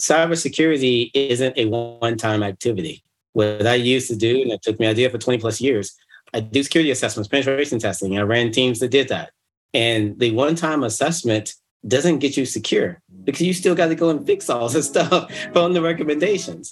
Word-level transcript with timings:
cybersecurity 0.00 1.10
isn't 1.14 1.56
a 1.56 1.66
one-time 1.66 2.42
activity. 2.42 3.02
What 3.32 3.66
I 3.66 3.74
used 3.74 4.08
to 4.08 4.16
do, 4.16 4.42
and 4.42 4.52
it 4.52 4.62
took 4.62 4.78
me, 4.78 4.86
I 4.86 4.92
did 4.92 5.04
it 5.04 5.12
for 5.12 5.18
20 5.18 5.38
plus 5.38 5.60
years, 5.60 5.96
I 6.32 6.40
do 6.40 6.62
security 6.62 6.90
assessments, 6.90 7.28
penetration 7.28 7.78
testing. 7.78 8.18
I 8.18 8.22
ran 8.22 8.50
teams 8.50 8.80
that 8.80 8.88
did 8.88 9.08
that. 9.08 9.30
And 9.72 10.18
the 10.18 10.32
one-time 10.32 10.82
assessment 10.82 11.54
doesn't 11.86 12.18
get 12.18 12.36
you 12.36 12.46
secure 12.46 13.00
because 13.24 13.42
you 13.42 13.52
still 13.52 13.74
got 13.74 13.88
to 13.88 13.94
go 13.94 14.10
and 14.10 14.26
fix 14.26 14.48
all 14.48 14.68
this 14.68 14.88
stuff 14.88 15.32
from 15.52 15.72
the 15.72 15.82
recommendations. 15.82 16.70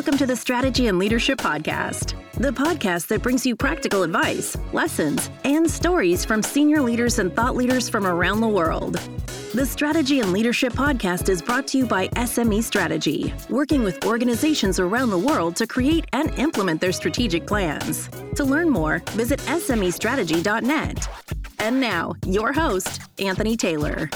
Welcome 0.00 0.16
to 0.16 0.26
the 0.26 0.34
Strategy 0.34 0.86
and 0.86 0.98
Leadership 0.98 1.38
Podcast, 1.38 2.14
the 2.32 2.52
podcast 2.52 3.08
that 3.08 3.22
brings 3.22 3.44
you 3.44 3.54
practical 3.54 4.02
advice, 4.02 4.56
lessons, 4.72 5.28
and 5.44 5.70
stories 5.70 6.24
from 6.24 6.42
senior 6.42 6.80
leaders 6.80 7.18
and 7.18 7.36
thought 7.36 7.54
leaders 7.54 7.90
from 7.90 8.06
around 8.06 8.40
the 8.40 8.48
world. 8.48 8.94
The 9.52 9.66
Strategy 9.66 10.20
and 10.20 10.32
Leadership 10.32 10.72
Podcast 10.72 11.28
is 11.28 11.42
brought 11.42 11.66
to 11.66 11.76
you 11.76 11.84
by 11.84 12.08
SME 12.08 12.62
Strategy, 12.62 13.34
working 13.50 13.84
with 13.84 14.02
organizations 14.06 14.80
around 14.80 15.10
the 15.10 15.18
world 15.18 15.54
to 15.56 15.66
create 15.66 16.06
and 16.14 16.30
implement 16.38 16.80
their 16.80 16.92
strategic 16.92 17.46
plans. 17.46 18.08
To 18.36 18.44
learn 18.44 18.70
more, 18.70 19.02
visit 19.10 19.40
SMEstrategy.net. 19.40 21.08
And 21.58 21.78
now, 21.78 22.14
your 22.24 22.54
host, 22.54 23.02
Anthony 23.18 23.54
Taylor. 23.54 24.08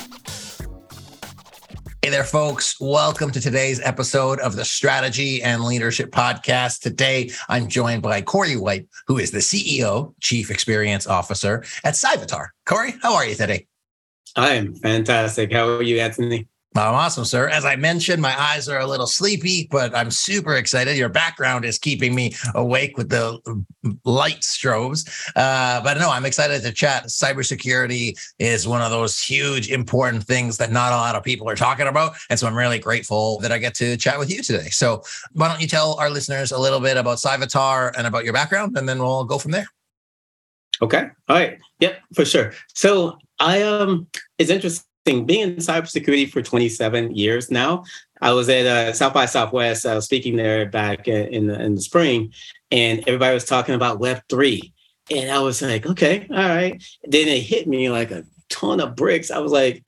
Hey 2.05 2.11
there, 2.11 2.23
folks. 2.23 2.79
Welcome 2.79 3.31
to 3.31 3.41
today's 3.41 3.81
episode 3.81 4.39
of 4.41 4.57
the 4.57 4.65
Strategy 4.67 5.43
and 5.43 5.65
Leadership 5.65 6.11
Podcast. 6.11 6.81
Today, 6.81 7.31
I'm 7.49 7.67
joined 7.67 8.03
by 8.03 8.21
Corey 8.21 8.59
White, 8.59 8.89
who 9.07 9.17
is 9.17 9.31
the 9.31 9.39
CEO, 9.39 10.13
Chief 10.21 10.51
Experience 10.51 11.07
Officer 11.07 11.65
at 11.83 11.95
Cyvatar. 11.95 12.49
Corey, 12.67 12.93
how 13.01 13.15
are 13.15 13.25
you 13.25 13.35
today? 13.35 13.67
I'm 14.37 14.75
fantastic. 14.75 15.51
How 15.51 15.67
are 15.67 15.83
you, 15.83 15.99
Anthony? 15.99 16.47
I'm 16.77 16.95
awesome, 16.95 17.25
sir. 17.25 17.49
As 17.49 17.65
I 17.65 17.77
mentioned, 17.77 18.21
my 18.21 18.39
eyes 18.41 18.69
are 18.69 18.81
a 18.81 18.87
little 18.87 19.07
sleepy, 19.07 19.69
but 19.71 19.95
I'm 19.95 20.11
super 20.11 20.57
excited. 20.57 20.97
Your 20.97 21.09
background 21.09 21.65
is 21.65 21.79
keeping 21.79 22.17
me 22.17 22.35
awake 22.55 22.97
with 22.97 23.11
the 23.11 23.39
light 24.05 24.41
strobes. 24.41 25.09
Uh, 25.37 25.81
but 25.85 25.99
no, 25.99 26.11
I'm 26.11 26.27
excited 26.27 26.63
to 26.63 26.73
chat. 26.73 27.05
Cybersecurity 27.05 28.19
is 28.41 28.67
one 28.67 28.83
of 28.83 28.91
those 28.91 29.23
huge, 29.23 29.71
important 29.71 30.25
things 30.25 30.57
that 30.59 30.73
not 30.73 30.93
a 30.93 30.97
lot 30.97 31.15
of 31.15 31.23
people 31.23 31.49
are 31.49 31.55
talking 31.55 31.87
about. 31.87 32.15
And 32.29 32.39
so 32.41 32.49
I'm 32.49 32.57
really 32.57 32.81
grateful 32.81 33.39
that 33.41 33.53
I 33.53 33.59
get 33.59 33.75
to 33.77 33.97
chat 33.97 34.19
with 34.19 34.29
you 34.29 34.43
today. 34.43 34.71
So 34.71 35.05
why 35.33 35.49
don't 35.49 35.61
you 35.61 35.69
tell 35.69 35.95
our 35.95 36.11
listeners 36.11 36.51
a 36.51 36.59
little 36.59 36.81
bit 36.81 36.97
about 36.97 37.19
Cyvatar 37.19 37.93
and 37.97 38.05
about 38.05 38.25
your 38.25 38.33
background, 38.33 38.77
and 38.77 38.89
then 38.89 38.99
we'll 38.99 39.25
go 39.25 39.39
from 39.39 39.53
there. 39.53 39.69
Okay. 40.83 41.07
All 41.29 41.37
right. 41.37 41.59
Yep, 41.79 42.01
for 42.15 42.25
sure. 42.25 42.53
So 42.75 43.17
I 43.39 43.63
um 43.63 44.09
it's 44.39 44.51
interesting 44.51 44.85
being 45.05 45.29
in 45.29 45.57
cybersecurity 45.57 46.31
for 46.31 46.43
27 46.43 47.15
years 47.15 47.51
now. 47.51 47.85
I 48.21 48.33
was 48.33 48.49
at 48.49 48.67
uh, 48.67 48.93
South 48.93 49.13
by 49.13 49.27
Southwest, 49.27 49.85
I 49.85 49.95
was 49.95 50.07
speaking 50.07 50.37
there 50.37 50.67
back 50.67 51.09
in 51.09 51.47
the, 51.47 51.61
in 51.61 51.75
the 51.75 51.81
spring, 51.81 52.33
and 52.71 53.01
everybody 53.01 53.35
was 53.35 53.45
talking 53.45 53.75
about 53.75 54.01
Web 54.01 54.23
three, 54.31 54.73
and 55.11 55.31
I 55.31 55.41
was 55.41 55.61
like, 55.61 55.87
okay, 55.87 56.27
all 56.31 56.37
right. 56.37 56.83
Then 57.05 57.29
it 57.29 57.43
hit 57.43 57.69
me 57.69 57.91
like 57.91 58.11
a 58.11 58.25
ton 58.49 58.81
of 58.81 58.97
bricks. 58.97 59.31
I 59.31 59.39
was 59.39 59.53
like, 59.53 59.85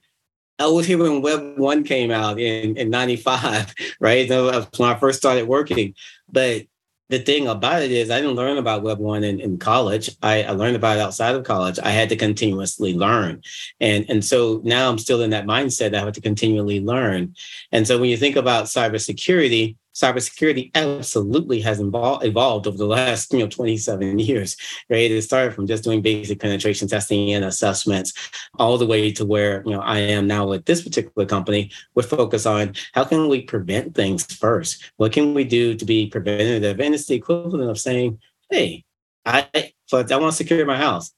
I 0.59 0.67
was 0.67 0.87
here 0.87 0.99
when 0.99 1.23
Web 1.23 1.59
one 1.59 1.85
came 1.85 2.11
out 2.11 2.39
in 2.39 2.77
in 2.77 2.91
'95, 2.91 3.75
right? 4.01 4.29
That 4.29 4.41
was 4.41 4.69
when 4.77 4.91
I 4.91 4.99
first 4.99 5.19
started 5.19 5.49
working, 5.49 5.95
but 6.31 6.63
the 7.09 7.19
thing 7.21 7.47
about 7.47 7.83
it 7.83 7.93
is 7.93 8.11
I 8.11 8.21
didn't 8.21 8.37
learn 8.37 8.59
about 8.59 8.83
Web 8.83 8.99
1 8.99 9.23
in, 9.23 9.41
in 9.41 9.59
college. 9.59 10.11
I, 10.23 10.43
I, 10.43 10.51
learned 10.51 10.77
about 10.77 10.97
it 10.97 11.01
outside 11.01 11.35
of 11.37 11.45
college. 11.45 11.79
I 11.79 11.91
had 11.91 12.09
to 12.09 12.17
continuously 12.17 12.95
learn. 12.95 13.43
And, 13.81 14.05
and 14.09 14.25
so 14.25 14.61
now 14.65 14.91
I'm 14.91 14.99
still 14.99 15.23
in 15.23 15.31
that 15.31 15.47
mindset. 15.47 15.93
That 15.93 16.03
I 16.03 16.05
have 16.05 16.15
to 16.15 16.21
continually 16.21 16.81
learn. 16.81 17.35
And 17.71 17.87
so 17.87 17.99
when 17.99 18.11
you 18.11 18.17
think 18.17 18.35
about 18.35 18.65
cybersecurity, 18.65 19.77
cybersecurity 19.97 20.71
absolutely 20.75 21.59
has 21.59 21.81
evolved 21.81 22.67
over 22.67 22.77
the 22.77 22.87
last 22.87 23.33
you 23.33 23.39
know 23.39 23.49
27 23.49 24.19
years 24.29 24.57
right? 24.91 25.11
It 25.11 25.23
started 25.23 25.55
from 25.55 25.67
just 25.67 25.85
doing 25.85 26.03
basic 26.03 26.39
penetration 26.39 26.89
testing 26.89 27.33
and 27.33 27.45
assessments 27.45 28.13
all 28.59 28.77
the 28.77 28.87
way 28.87 29.11
to 29.13 29.25
where 29.25 29.63
you 29.65 29.73
know 29.73 29.81
i 29.81 29.99
am 29.99 30.27
now 30.27 30.47
with 30.47 30.67
this 30.67 30.83
particular 30.83 31.27
company. 31.27 31.71
We're 31.95 32.03
focused 32.03 32.47
on 32.47 32.75
how 32.93 33.05
can 33.05 33.29
we 33.29 33.43
prevent 33.43 33.95
things 33.95 34.25
first? 34.33 34.93
What 34.97 35.13
can 35.13 35.33
we 35.33 35.45
do 35.45 35.75
to 35.75 35.85
be 35.85 36.09
preventative? 36.09 36.79
And 36.79 36.95
it's 36.95 37.07
the 37.07 37.15
equivalent 37.15 37.71
of 37.71 37.79
saying 37.79 38.19
hey 38.51 38.85
i 39.25 39.49
so 39.87 39.99
i 39.99 40.17
want 40.17 40.33
to 40.33 40.37
secure 40.37 40.65
my 40.67 40.77
house. 40.77 41.13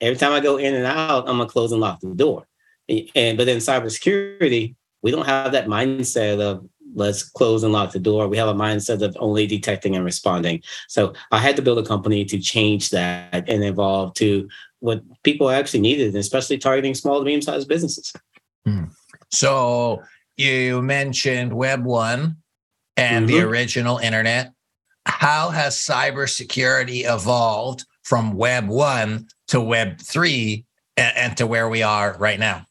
Every 0.00 0.16
time 0.16 0.32
i 0.32 0.40
go 0.40 0.56
in 0.56 0.74
and 0.74 0.86
out 0.86 1.28
i'm 1.28 1.38
to 1.38 1.46
close 1.46 1.70
and 1.70 1.80
lock 1.80 2.00
the 2.00 2.14
door. 2.14 2.48
And 2.88 3.38
but 3.38 3.48
in 3.48 3.58
cybersecurity 3.58 4.74
we 5.02 5.10
don't 5.10 5.26
have 5.26 5.52
that 5.52 5.66
mindset 5.66 6.40
of 6.40 6.66
let's 6.94 7.22
close 7.22 7.62
and 7.62 7.72
lock 7.72 7.92
the 7.92 7.98
door. 7.98 8.28
We 8.28 8.36
have 8.36 8.48
a 8.48 8.54
mindset 8.54 9.02
of 9.02 9.16
only 9.20 9.46
detecting 9.46 9.96
and 9.96 10.04
responding. 10.04 10.62
So 10.88 11.12
I 11.30 11.38
had 11.38 11.56
to 11.56 11.62
build 11.62 11.78
a 11.78 11.86
company 11.86 12.24
to 12.26 12.38
change 12.38 12.90
that 12.90 13.48
and 13.48 13.64
evolve 13.64 14.14
to 14.14 14.48
what 14.80 15.02
people 15.22 15.50
actually 15.50 15.80
needed, 15.80 16.14
especially 16.14 16.58
targeting 16.58 16.94
small 16.94 17.18
to 17.18 17.24
medium 17.24 17.42
sized 17.42 17.68
businesses. 17.68 18.12
Hmm. 18.64 18.84
So 19.30 20.02
you 20.36 20.82
mentioned 20.82 21.52
Web 21.52 21.84
1 21.84 22.36
and 22.96 23.26
mm-hmm. 23.26 23.36
the 23.36 23.42
original 23.42 23.98
internet. 23.98 24.52
How 25.06 25.50
has 25.50 25.76
cybersecurity 25.76 27.04
evolved 27.04 27.84
from 28.02 28.32
Web 28.32 28.68
1 28.68 29.26
to 29.48 29.60
Web 29.60 30.00
3 30.00 30.64
and, 30.96 31.16
and 31.16 31.36
to 31.36 31.46
where 31.46 31.68
we 31.68 31.82
are 31.82 32.16
right 32.18 32.38
now? 32.38 32.66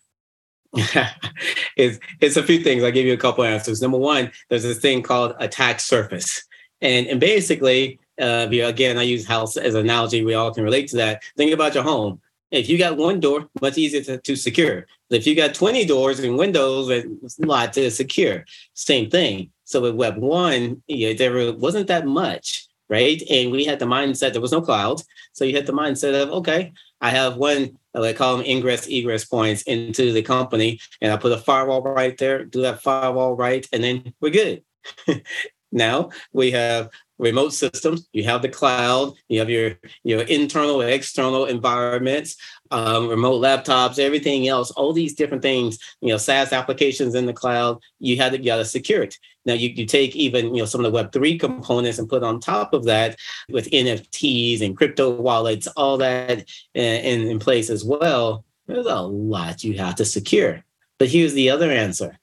it's 1.78 2.00
it's 2.20 2.38
a 2.38 2.44
few 2.44 2.60
things. 2.64 2.84
I'll 2.84 2.92
give 2.92 3.06
you 3.06 3.14
a 3.14 3.18
couple 3.18 3.44
answers. 3.44 3.82
Number 3.82 3.98
one, 3.98 4.32
there's 4.50 4.64
this 4.64 4.80
thing 4.80 5.04
called 5.04 5.36
attack 5.40 5.80
surface. 5.80 6.44
And 6.82 7.06
and 7.08 7.20
basically, 7.20 8.00
uh, 8.20 8.48
again, 8.50 8.98
I 8.98 9.04
use 9.04 9.26
house 9.26 9.56
as 9.56 9.76
an 9.76 9.82
analogy. 9.82 10.26
We 10.26 10.34
all 10.34 10.54
can 10.54 10.64
relate 10.64 10.88
to 10.90 10.98
that. 10.98 11.22
Think 11.38 11.54
about 11.54 11.76
your 11.76 11.84
home. 11.84 12.22
If 12.50 12.70
you 12.70 12.78
got 12.78 12.98
one 12.98 13.20
door, 13.20 13.48
much 13.62 13.78
easier 13.78 14.02
to, 14.04 14.18
to 14.20 14.36
secure. 14.36 14.86
If 15.10 15.26
you 15.26 15.36
got 15.36 15.56
20 15.56 15.86
doors 15.86 16.20
and 16.20 16.38
windows, 16.38 16.90
it's 16.90 17.40
a 17.40 17.46
lot 17.46 17.74
to 17.74 17.90
secure. 17.90 18.46
Same 18.76 19.10
thing. 19.10 19.52
So 19.66 19.82
with 19.82 19.96
Web 19.96 20.18
1, 20.18 20.84
yeah, 20.88 21.14
there 21.14 21.54
wasn't 21.54 21.88
that 21.88 22.06
much, 22.06 22.68
right? 22.94 23.22
And 23.30 23.52
we 23.52 23.66
had 23.66 23.80
the 23.80 23.86
mindset, 23.86 24.34
there 24.34 24.42
was 24.48 24.52
no 24.52 24.62
cloud. 24.62 25.02
So 25.34 25.46
you 25.46 25.56
had 25.56 25.66
the 25.66 25.74
mindset 25.74 26.14
of, 26.22 26.30
okay, 26.30 26.74
I 27.02 27.10
have 27.10 27.38
one 27.38 27.78
I 27.96 28.14
call 28.14 28.38
them 28.38 28.46
ingress 28.46 28.88
egress 28.88 29.26
points 29.26 29.62
into 29.64 30.14
the 30.14 30.22
company, 30.22 30.80
and 31.02 31.12
I 31.12 31.18
put 31.18 31.32
a 31.32 31.38
firewall 31.38 31.82
right 31.82 32.18
there, 32.18 32.44
do 32.44 32.62
that 32.62 32.82
firewall 32.82 33.36
right, 33.36 33.68
and 33.72 33.84
then 33.84 34.14
we're 34.20 34.32
good. 34.32 34.64
now 35.74 36.12
we 36.32 36.52
have 36.52 36.90
remote 37.18 37.54
systems. 37.54 38.08
You 38.14 38.24
have 38.26 38.42
the 38.42 38.50
cloud. 38.50 39.14
You 39.28 39.40
have 39.40 39.50
your 39.50 39.78
your 40.04 40.22
internal 40.22 40.82
and 40.82 40.92
external 40.92 41.46
environments, 41.46 42.38
um, 42.72 43.08
remote 43.08 43.42
laptops, 43.42 44.00
everything 44.00 44.48
else. 44.48 44.72
All 44.72 44.94
these 44.94 45.16
different 45.16 45.42
things. 45.42 45.80
You 46.02 46.10
know, 46.10 46.18
SaaS 46.18 46.54
applications 46.54 47.16
in 47.16 47.26
the 47.26 47.34
cloud. 47.34 47.82
You 48.00 48.18
have 48.18 48.34
to 48.34 48.38
you 48.38 48.46
got 48.46 48.58
to 48.58 48.66
secure 48.66 49.04
it. 49.04 49.18
Now 49.46 49.54
you, 49.54 49.70
you 49.70 49.86
take 49.86 50.16
even 50.16 50.54
you 50.54 50.62
know 50.62 50.66
some 50.66 50.84
of 50.84 50.86
the 50.86 50.96
Web 50.96 51.12
three 51.12 51.38
components 51.38 51.98
and 51.98 52.10
put 52.10 52.24
on 52.24 52.40
top 52.40 52.74
of 52.74 52.86
that 52.86 53.18
with 53.50 53.72
NFTs 53.72 54.62
and 54.62 54.78
crypto 54.78 55.10
wallets, 55.10 55.68
all 55.68 55.98
that 55.98 56.46
in, 56.74 57.28
in 57.28 57.40
place 57.40 57.70
as 57.70 57.84
well. 57.84 58.46
There's 58.68 58.86
a 58.86 59.02
lot 59.02 59.64
you 59.64 59.78
have 59.78 59.96
to 59.96 60.06
secure. 60.06 60.64
But 61.00 61.10
here's 61.10 61.34
the 61.34 61.50
other 61.50 61.72
answer. 61.72 62.18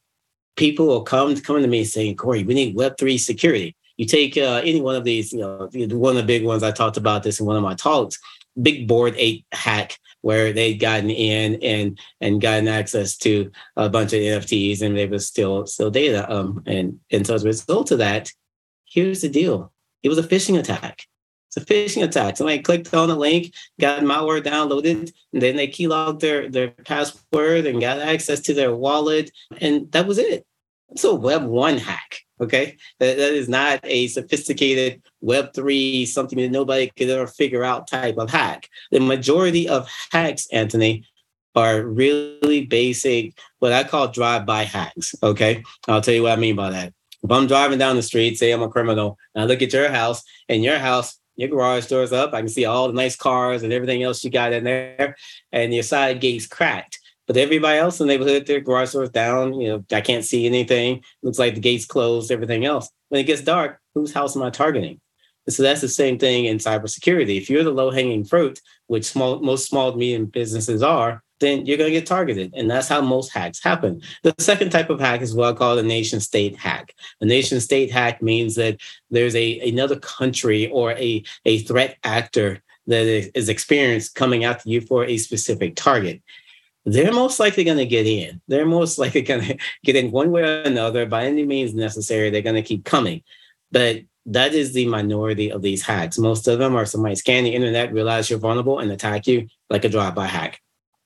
People 0.56 0.86
will 0.86 1.02
come 1.02 1.34
coming 1.36 1.62
to 1.62 1.68
me 1.68 1.84
saying, 1.84 2.16
Corey, 2.16 2.42
we 2.44 2.54
need 2.54 2.76
Web 2.76 2.96
three 2.98 3.18
security. 3.18 3.76
You 3.96 4.06
take 4.06 4.36
uh, 4.36 4.62
any 4.64 4.80
one 4.80 4.96
of 4.96 5.04
these, 5.04 5.32
you 5.32 5.40
know, 5.40 5.68
one 5.72 6.16
of 6.16 6.16
the 6.16 6.26
big 6.26 6.44
ones 6.44 6.62
I 6.62 6.70
talked 6.70 6.96
about 6.96 7.22
this 7.22 7.38
in 7.38 7.46
one 7.46 7.56
of 7.56 7.62
my 7.62 7.74
talks, 7.74 8.18
big 8.60 8.88
Bored 8.88 9.14
Ape 9.16 9.44
hack 9.52 9.98
where 10.22 10.52
they'd 10.52 10.74
gotten 10.74 11.10
in 11.10 11.56
and 11.62 11.98
and 12.20 12.40
gotten 12.40 12.68
access 12.68 13.16
to 13.18 13.50
a 13.76 13.88
bunch 13.88 14.12
of 14.12 14.20
NFTs 14.20 14.82
and 14.82 14.96
they 14.96 15.06
was 15.06 15.26
still 15.26 15.66
still 15.66 15.90
data. 15.90 16.30
Um, 16.32 16.62
and 16.66 16.98
and 17.10 17.26
so 17.26 17.34
as 17.34 17.44
a 17.44 17.48
result 17.48 17.90
of 17.90 17.98
that, 17.98 18.30
here's 18.86 19.22
the 19.22 19.28
deal: 19.28 19.72
it 20.02 20.08
was 20.08 20.18
a 20.18 20.22
phishing 20.22 20.58
attack. 20.58 21.06
It's 21.48 21.56
a 21.56 21.66
phishing 21.66 22.04
attack. 22.04 22.36
Somebody 22.36 22.60
clicked 22.60 22.94
on 22.94 23.10
a 23.10 23.16
link, 23.16 23.52
got 23.80 24.02
malware 24.02 24.42
downloaded, 24.42 25.12
and 25.32 25.42
then 25.42 25.56
they 25.56 25.66
keylogged 25.66 26.20
their 26.20 26.48
their 26.48 26.70
password 26.70 27.66
and 27.66 27.80
got 27.80 27.98
access 27.98 28.40
to 28.40 28.54
their 28.54 28.74
wallet, 28.74 29.30
and 29.60 29.90
that 29.92 30.06
was 30.06 30.18
it. 30.18 30.46
It's 30.92 31.04
a 31.04 31.14
Web 31.14 31.44
one 31.44 31.78
hack. 31.78 32.20
Okay, 32.40 32.78
that, 33.00 33.18
that 33.18 33.34
is 33.34 33.50
not 33.50 33.80
a 33.84 34.06
sophisticated 34.08 35.02
Web 35.20 35.52
three 35.52 36.06
something 36.06 36.38
that 36.38 36.50
nobody 36.50 36.90
could 36.96 37.10
ever 37.10 37.26
figure 37.26 37.64
out 37.64 37.86
type 37.86 38.16
of 38.16 38.30
hack. 38.30 38.68
The 38.90 39.00
majority 39.00 39.68
of 39.68 39.88
hacks, 40.10 40.46
Anthony, 40.50 41.04
are 41.54 41.82
really 41.82 42.64
basic, 42.64 43.36
what 43.58 43.72
I 43.72 43.84
call 43.84 44.08
drive-by 44.08 44.62
hacks. 44.62 45.14
Okay, 45.22 45.62
I'll 45.86 46.00
tell 46.00 46.14
you 46.14 46.22
what 46.22 46.32
I 46.32 46.36
mean 46.36 46.56
by 46.56 46.70
that. 46.70 46.94
If 47.22 47.30
I'm 47.30 47.46
driving 47.46 47.78
down 47.78 47.96
the 47.96 48.02
street, 48.02 48.38
say 48.38 48.52
I'm 48.52 48.62
a 48.62 48.70
criminal, 48.70 49.18
and 49.34 49.42
I 49.42 49.46
look 49.46 49.60
at 49.60 49.74
your 49.74 49.90
house, 49.90 50.22
and 50.48 50.64
your 50.64 50.78
house, 50.78 51.18
your 51.36 51.50
garage 51.50 51.86
door's 51.86 52.12
up, 52.12 52.32
I 52.32 52.40
can 52.40 52.48
see 52.48 52.64
all 52.64 52.86
the 52.86 52.94
nice 52.94 53.16
cars 53.16 53.62
and 53.62 53.72
everything 53.72 54.02
else 54.02 54.24
you 54.24 54.30
got 54.30 54.54
in 54.54 54.64
there, 54.64 55.16
and 55.52 55.74
your 55.74 55.82
side 55.82 56.20
gate's 56.20 56.46
cracked 56.46 56.99
But 57.30 57.36
everybody 57.36 57.78
else 57.78 58.00
in 58.00 58.08
the 58.08 58.12
neighborhood, 58.12 58.44
their 58.44 58.58
garage 58.58 58.90
door's 58.90 59.08
down. 59.08 59.60
You 59.60 59.68
know, 59.68 59.84
I 59.92 60.00
can't 60.00 60.24
see 60.24 60.46
anything. 60.46 61.04
Looks 61.22 61.38
like 61.38 61.54
the 61.54 61.60
gates 61.60 61.86
closed, 61.86 62.32
everything 62.32 62.64
else. 62.64 62.90
When 63.08 63.20
it 63.20 63.24
gets 63.28 63.40
dark, 63.40 63.78
whose 63.94 64.12
house 64.12 64.34
am 64.34 64.42
I 64.42 64.50
targeting? 64.50 65.00
And 65.46 65.54
so 65.54 65.62
that's 65.62 65.80
the 65.80 65.86
same 65.86 66.18
thing 66.18 66.46
in 66.46 66.58
cybersecurity. 66.58 67.36
If 67.36 67.48
you're 67.48 67.62
the 67.62 67.70
low 67.70 67.92
hanging 67.92 68.24
fruit, 68.24 68.60
which 68.88 69.04
small, 69.04 69.38
most 69.38 69.68
small 69.68 69.94
medium 69.94 70.26
businesses 70.26 70.82
are, 70.82 71.22
then 71.38 71.66
you're 71.66 71.76
going 71.76 71.92
to 71.92 71.96
get 71.96 72.04
targeted. 72.04 72.52
And 72.52 72.68
that's 72.68 72.88
how 72.88 73.00
most 73.00 73.32
hacks 73.32 73.62
happen. 73.62 74.02
The 74.24 74.34
second 74.40 74.70
type 74.70 74.90
of 74.90 74.98
hack 74.98 75.20
is 75.20 75.32
what 75.32 75.54
I 75.54 75.56
call 75.56 75.78
a 75.78 75.84
nation 75.84 76.18
state 76.18 76.56
hack. 76.56 76.96
A 77.20 77.26
nation 77.26 77.60
state 77.60 77.92
hack 77.92 78.20
means 78.20 78.56
that 78.56 78.80
there's 79.08 79.36
a 79.36 79.60
another 79.60 80.00
country 80.00 80.68
or 80.70 80.94
a, 80.94 81.22
a 81.44 81.60
threat 81.60 81.96
actor 82.02 82.60
that 82.88 83.06
is 83.38 83.48
experienced 83.48 84.16
coming 84.16 84.42
after 84.42 84.68
you 84.68 84.80
for 84.80 85.04
a 85.04 85.16
specific 85.16 85.76
target 85.76 86.20
they're 86.84 87.12
most 87.12 87.40
likely 87.40 87.64
going 87.64 87.78
to 87.78 87.86
get 87.86 88.06
in. 88.06 88.40
They're 88.48 88.66
most 88.66 88.98
likely 88.98 89.22
going 89.22 89.42
to 89.46 89.58
get 89.84 89.96
in 89.96 90.10
one 90.10 90.30
way 90.30 90.42
or 90.42 90.62
another 90.62 91.06
by 91.06 91.24
any 91.24 91.44
means 91.44 91.74
necessary. 91.74 92.30
They're 92.30 92.42
going 92.42 92.56
to 92.56 92.62
keep 92.62 92.84
coming. 92.84 93.22
But 93.70 94.02
that 94.26 94.54
is 94.54 94.72
the 94.72 94.86
minority 94.86 95.50
of 95.50 95.62
these 95.62 95.82
hacks. 95.82 96.18
Most 96.18 96.46
of 96.46 96.58
them 96.58 96.76
are 96.76 96.86
somebody 96.86 97.14
scan 97.14 97.44
the 97.44 97.54
internet, 97.54 97.92
realize 97.92 98.28
you're 98.28 98.38
vulnerable, 98.38 98.78
and 98.78 98.90
attack 98.92 99.26
you 99.26 99.48
like 99.68 99.84
a 99.84 99.88
drive-by 99.88 100.26
hack. 100.26 100.60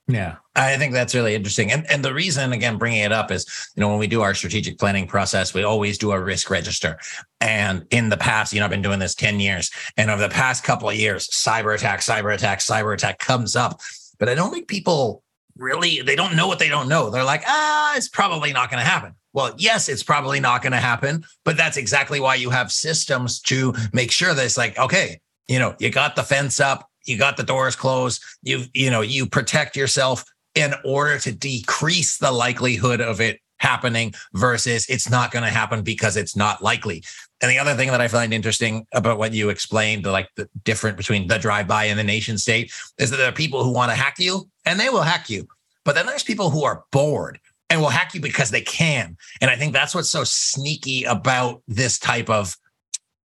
Yeah, 0.06 0.36
I 0.54 0.76
think 0.76 0.92
that's 0.92 1.14
really 1.14 1.34
interesting. 1.34 1.72
And 1.72 1.90
and 1.90 2.04
the 2.04 2.12
reason 2.12 2.52
again 2.52 2.76
bringing 2.76 3.00
it 3.00 3.12
up 3.12 3.30
is, 3.30 3.46
you 3.74 3.80
know, 3.80 3.88
when 3.88 3.98
we 3.98 4.06
do 4.06 4.20
our 4.20 4.34
strategic 4.34 4.78
planning 4.78 5.06
process, 5.06 5.54
we 5.54 5.62
always 5.62 5.96
do 5.96 6.12
a 6.12 6.20
risk 6.20 6.50
register. 6.50 6.98
And 7.40 7.86
in 7.90 8.10
the 8.10 8.18
past, 8.18 8.52
you 8.52 8.60
know, 8.60 8.66
I've 8.66 8.70
been 8.70 8.82
doing 8.82 8.98
this 8.98 9.14
10 9.14 9.40
years, 9.40 9.70
and 9.96 10.10
over 10.10 10.20
the 10.20 10.28
past 10.28 10.62
couple 10.62 10.90
of 10.90 10.96
years, 10.96 11.26
cyber 11.28 11.74
attack, 11.74 12.00
cyber 12.00 12.34
attack, 12.34 12.58
cyber 12.58 12.92
attack 12.92 13.18
comes 13.18 13.56
up. 13.56 13.80
But 14.18 14.28
I 14.28 14.34
don't 14.34 14.52
think 14.52 14.68
people 14.68 15.23
really 15.56 16.02
they 16.02 16.16
don't 16.16 16.36
know 16.36 16.46
what 16.46 16.58
they 16.58 16.68
don't 16.68 16.88
know. 16.88 17.10
They're 17.10 17.24
like, 17.24 17.42
ah, 17.46 17.94
it's 17.96 18.08
probably 18.08 18.52
not 18.52 18.70
going 18.70 18.82
to 18.82 18.88
happen. 18.88 19.14
Well, 19.32 19.54
yes, 19.56 19.88
it's 19.88 20.02
probably 20.02 20.40
not 20.40 20.62
going 20.62 20.72
to 20.72 20.78
happen, 20.78 21.24
but 21.44 21.56
that's 21.56 21.76
exactly 21.76 22.20
why 22.20 22.36
you 22.36 22.50
have 22.50 22.70
systems 22.70 23.40
to 23.42 23.74
make 23.92 24.12
sure 24.12 24.32
that 24.32 24.44
it's 24.44 24.56
like, 24.56 24.78
okay, 24.78 25.20
you 25.48 25.58
know, 25.58 25.74
you 25.78 25.90
got 25.90 26.14
the 26.16 26.22
fence 26.22 26.60
up, 26.60 26.88
you 27.04 27.18
got 27.18 27.36
the 27.36 27.42
doors 27.42 27.76
closed, 27.76 28.22
you 28.42 28.64
you 28.72 28.90
know, 28.90 29.00
you 29.00 29.26
protect 29.26 29.76
yourself 29.76 30.24
in 30.54 30.74
order 30.84 31.18
to 31.18 31.32
decrease 31.32 32.18
the 32.18 32.30
likelihood 32.30 33.00
of 33.00 33.20
it 33.20 33.40
happening 33.58 34.14
versus 34.34 34.86
it's 34.88 35.10
not 35.10 35.30
going 35.30 35.44
to 35.44 35.50
happen 35.50 35.82
because 35.82 36.16
it's 36.16 36.36
not 36.36 36.62
likely. 36.62 37.02
And 37.44 37.50
the 37.50 37.58
other 37.58 37.74
thing 37.74 37.90
that 37.90 38.00
I 38.00 38.08
find 38.08 38.32
interesting 38.32 38.86
about 38.94 39.18
what 39.18 39.34
you 39.34 39.50
explained, 39.50 40.06
like 40.06 40.30
the 40.34 40.48
difference 40.64 40.96
between 40.96 41.28
the 41.28 41.38
drive-by 41.38 41.84
and 41.84 41.98
the 41.98 42.02
nation 42.02 42.38
state, 42.38 42.72
is 42.96 43.10
that 43.10 43.18
there 43.18 43.28
are 43.28 43.32
people 43.32 43.62
who 43.62 43.70
want 43.70 43.90
to 43.90 43.94
hack 43.94 44.18
you 44.18 44.48
and 44.64 44.80
they 44.80 44.88
will 44.88 45.02
hack 45.02 45.28
you. 45.28 45.46
But 45.84 45.94
then 45.94 46.06
there's 46.06 46.22
people 46.22 46.48
who 46.48 46.64
are 46.64 46.84
bored 46.90 47.38
and 47.68 47.82
will 47.82 47.90
hack 47.90 48.14
you 48.14 48.22
because 48.22 48.50
they 48.50 48.62
can. 48.62 49.18
And 49.42 49.50
I 49.50 49.56
think 49.56 49.74
that's 49.74 49.94
what's 49.94 50.08
so 50.08 50.24
sneaky 50.24 51.04
about 51.04 51.62
this 51.68 51.98
type 51.98 52.30
of 52.30 52.56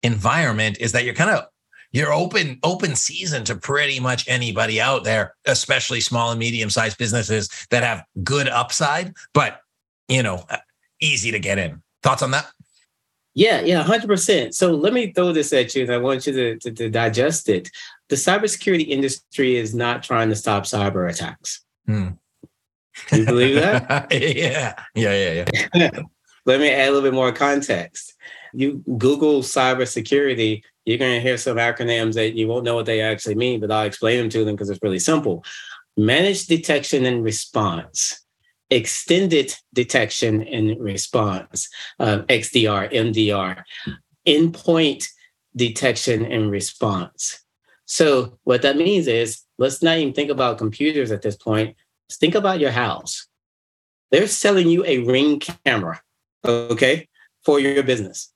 environment 0.01 0.79
is 0.79 0.93
that 0.93 1.05
you're 1.05 1.13
kind 1.13 1.29
of 1.29 1.45
you're 1.91 2.11
open 2.11 2.57
open 2.63 2.95
season 2.95 3.43
to 3.43 3.55
pretty 3.55 3.99
much 3.99 4.27
anybody 4.27 4.81
out 4.81 5.03
there, 5.03 5.35
especially 5.45 6.01
small 6.01 6.31
and 6.31 6.39
medium 6.39 6.71
sized 6.71 6.97
businesses 6.97 7.49
that 7.69 7.83
have 7.83 8.03
good 8.23 8.47
upside, 8.47 9.13
but 9.35 9.61
you 10.07 10.23
know, 10.23 10.43
uh, 10.49 10.57
easy 11.01 11.29
to 11.29 11.39
get 11.39 11.59
in. 11.59 11.83
Thoughts 12.01 12.23
on 12.23 12.31
that? 12.31 12.47
Yeah, 13.38 13.62
yeah, 13.62 13.84
100%. 13.84 14.56
So 14.56 14.72
let 14.72 14.94
me 14.94 15.13
throw 15.13 15.31
this 15.31 15.54
at 15.54 15.75
you 15.75 15.84
and 15.84 15.94
I 15.94 16.00
want 16.00 16.25
you 16.25 16.34
to, 16.34 16.57
to, 16.57 16.72
to 16.72 16.89
digest 16.89 17.50
it. 17.50 17.69
The 18.10 18.16
cybersecurity 18.16 18.88
industry 18.88 19.57
is 19.57 19.75
not 19.75 20.01
trying 20.01 20.30
to 20.30 20.36
stop 20.36 20.63
cyber 20.63 21.07
attacks. 21.07 21.63
Hmm. 21.86 22.07
You 23.12 23.25
believe 23.25 23.54
that? 23.54 24.07
yeah. 24.12 24.74
Yeah, 24.95 25.13
yeah, 25.13 25.45
yeah. 25.75 25.89
Let 26.48 26.60
me 26.60 26.72
add 26.72 26.89
a 26.89 26.92
little 26.92 27.07
bit 27.07 27.13
more 27.13 27.31
context. 27.31 28.16
You 28.54 28.84
Google 28.98 29.44
cybersecurity, 29.44 30.63
you're 30.86 30.98
going 30.98 31.13
to 31.13 31.22
hear 31.22 31.38
some 31.38 31.57
acronyms 31.57 32.16
that 32.16 32.34
you 32.34 32.48
won't 32.48 32.66
know 32.66 32.74
what 32.74 32.88
they 32.88 33.01
actually 33.01 33.36
mean, 33.36 33.60
but 33.60 33.69
I'll 33.69 33.86
explain 33.86 34.18
them 34.18 34.30
to 34.30 34.45
them 34.45 34.56
because 34.56 34.72
it's 34.72 34.81
really 34.81 34.98
simple. 34.98 35.45
Managed 35.95 36.50
detection 36.50 37.06
and 37.06 37.24
response, 37.24 38.19
extended 38.69 39.55
detection 39.73 40.43
and 40.43 40.79
response, 40.79 41.69
uh, 41.99 42.19
XDR, 42.29 42.91
MDR, 42.91 43.63
endpoint 44.27 45.05
detection 45.55 46.25
and 46.25 46.51
response. 46.51 47.43
So, 47.85 48.37
what 48.43 48.61
that 48.63 48.77
means 48.77 49.07
is 49.07 49.41
let's 49.57 49.81
not 49.81 49.97
even 49.97 50.13
think 50.13 50.29
about 50.29 50.57
computers 50.57 51.11
at 51.11 51.21
this 51.21 51.37
point 51.37 51.75
Let's 52.07 52.17
think 52.17 52.35
about 52.35 52.61
your 52.61 52.71
house. 52.71 53.27
They're 54.11 54.27
selling 54.27 54.69
you 54.69 54.85
a 54.85 54.99
ring 54.99 55.39
camera, 55.39 56.01
okay, 56.45 57.09
for 57.43 57.59
your 57.59 57.83
business. 57.83 58.31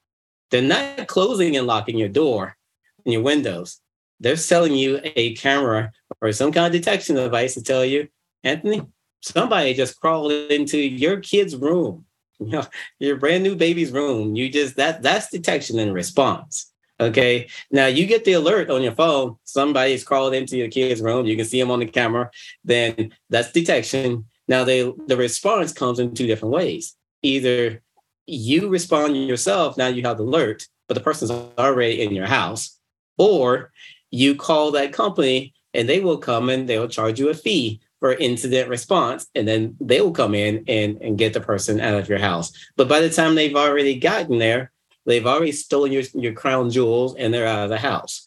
They're 0.49 0.61
not 0.61 1.07
closing 1.07 1.55
and 1.55 1.65
locking 1.65 1.97
your 1.97 2.09
door 2.09 2.57
and 3.05 3.13
your 3.13 3.21
windows. 3.21 3.79
They're 4.19 4.35
selling 4.35 4.75
you 4.75 4.99
a 5.03 5.35
camera 5.35 5.93
or 6.19 6.33
some 6.33 6.51
kind 6.51 6.65
of 6.65 6.73
detection 6.73 7.15
device 7.15 7.53
to 7.53 7.63
tell 7.63 7.85
you, 7.85 8.09
Anthony, 8.43 8.81
somebody 9.21 9.73
just 9.73 9.99
crawled 9.99 10.31
into 10.31 10.77
your 10.77 11.19
kid's 11.19 11.55
room, 11.55 12.05
you 12.39 12.47
know, 12.47 12.65
your 12.99 13.17
brand 13.17 13.43
new 13.43 13.55
baby's 13.55 13.91
room. 13.91 14.35
You 14.35 14.49
just 14.49 14.75
that 14.75 15.01
that's 15.01 15.29
detection 15.29 15.79
and 15.79 15.93
response. 15.93 16.71
Okay. 16.99 17.47
Now 17.71 17.87
you 17.87 18.05
get 18.05 18.25
the 18.25 18.33
alert 18.33 18.69
on 18.69 18.83
your 18.83 18.93
phone. 18.93 19.37
Somebody's 19.43 20.03
crawled 20.03 20.35
into 20.35 20.57
your 20.57 20.69
kid's 20.69 21.01
room. 21.01 21.25
You 21.25 21.35
can 21.35 21.45
see 21.45 21.59
them 21.59 21.71
on 21.71 21.79
the 21.79 21.87
camera. 21.87 22.29
Then 22.63 23.11
that's 23.29 23.51
detection. 23.51 24.25
Now 24.47 24.63
they 24.63 24.81
the 25.07 25.17
response 25.17 25.71
comes 25.71 25.99
in 25.99 26.13
two 26.13 26.27
different 26.27 26.53
ways. 26.53 26.95
Either 27.23 27.81
you 28.27 28.69
respond 28.69 29.17
yourself, 29.17 29.77
now 29.77 29.87
you 29.87 30.03
have 30.03 30.17
the 30.17 30.23
alert, 30.23 30.67
but 30.87 30.93
the 30.93 31.01
person's 31.01 31.31
already 31.31 32.01
in 32.01 32.13
your 32.13 32.27
house, 32.27 32.77
or 33.17 33.71
you 34.11 34.35
call 34.35 34.71
that 34.71 34.93
company 34.93 35.53
and 35.73 35.87
they 35.87 35.99
will 35.99 36.17
come 36.17 36.49
and 36.49 36.67
they'll 36.67 36.87
charge 36.87 37.19
you 37.19 37.29
a 37.29 37.33
fee 37.33 37.80
for 38.01 38.13
incident 38.13 38.67
response, 38.67 39.27
and 39.35 39.47
then 39.47 39.77
they 39.79 40.01
will 40.01 40.11
come 40.11 40.35
in 40.35 40.65
and, 40.67 40.97
and 41.01 41.17
get 41.17 41.31
the 41.31 41.39
person 41.39 41.79
out 41.79 41.97
of 41.97 42.09
your 42.09 42.19
house. 42.19 42.51
But 42.75 42.89
by 42.89 42.99
the 42.99 43.09
time 43.09 43.35
they've 43.35 43.55
already 43.55 43.97
gotten 43.97 44.39
there, 44.39 44.73
They've 45.05 45.25
already 45.25 45.51
stolen 45.51 45.91
your, 45.91 46.03
your 46.13 46.33
crown 46.33 46.69
jewels 46.69 47.15
and 47.15 47.33
they're 47.33 47.47
out 47.47 47.63
of 47.63 47.69
the 47.69 47.77
house. 47.77 48.25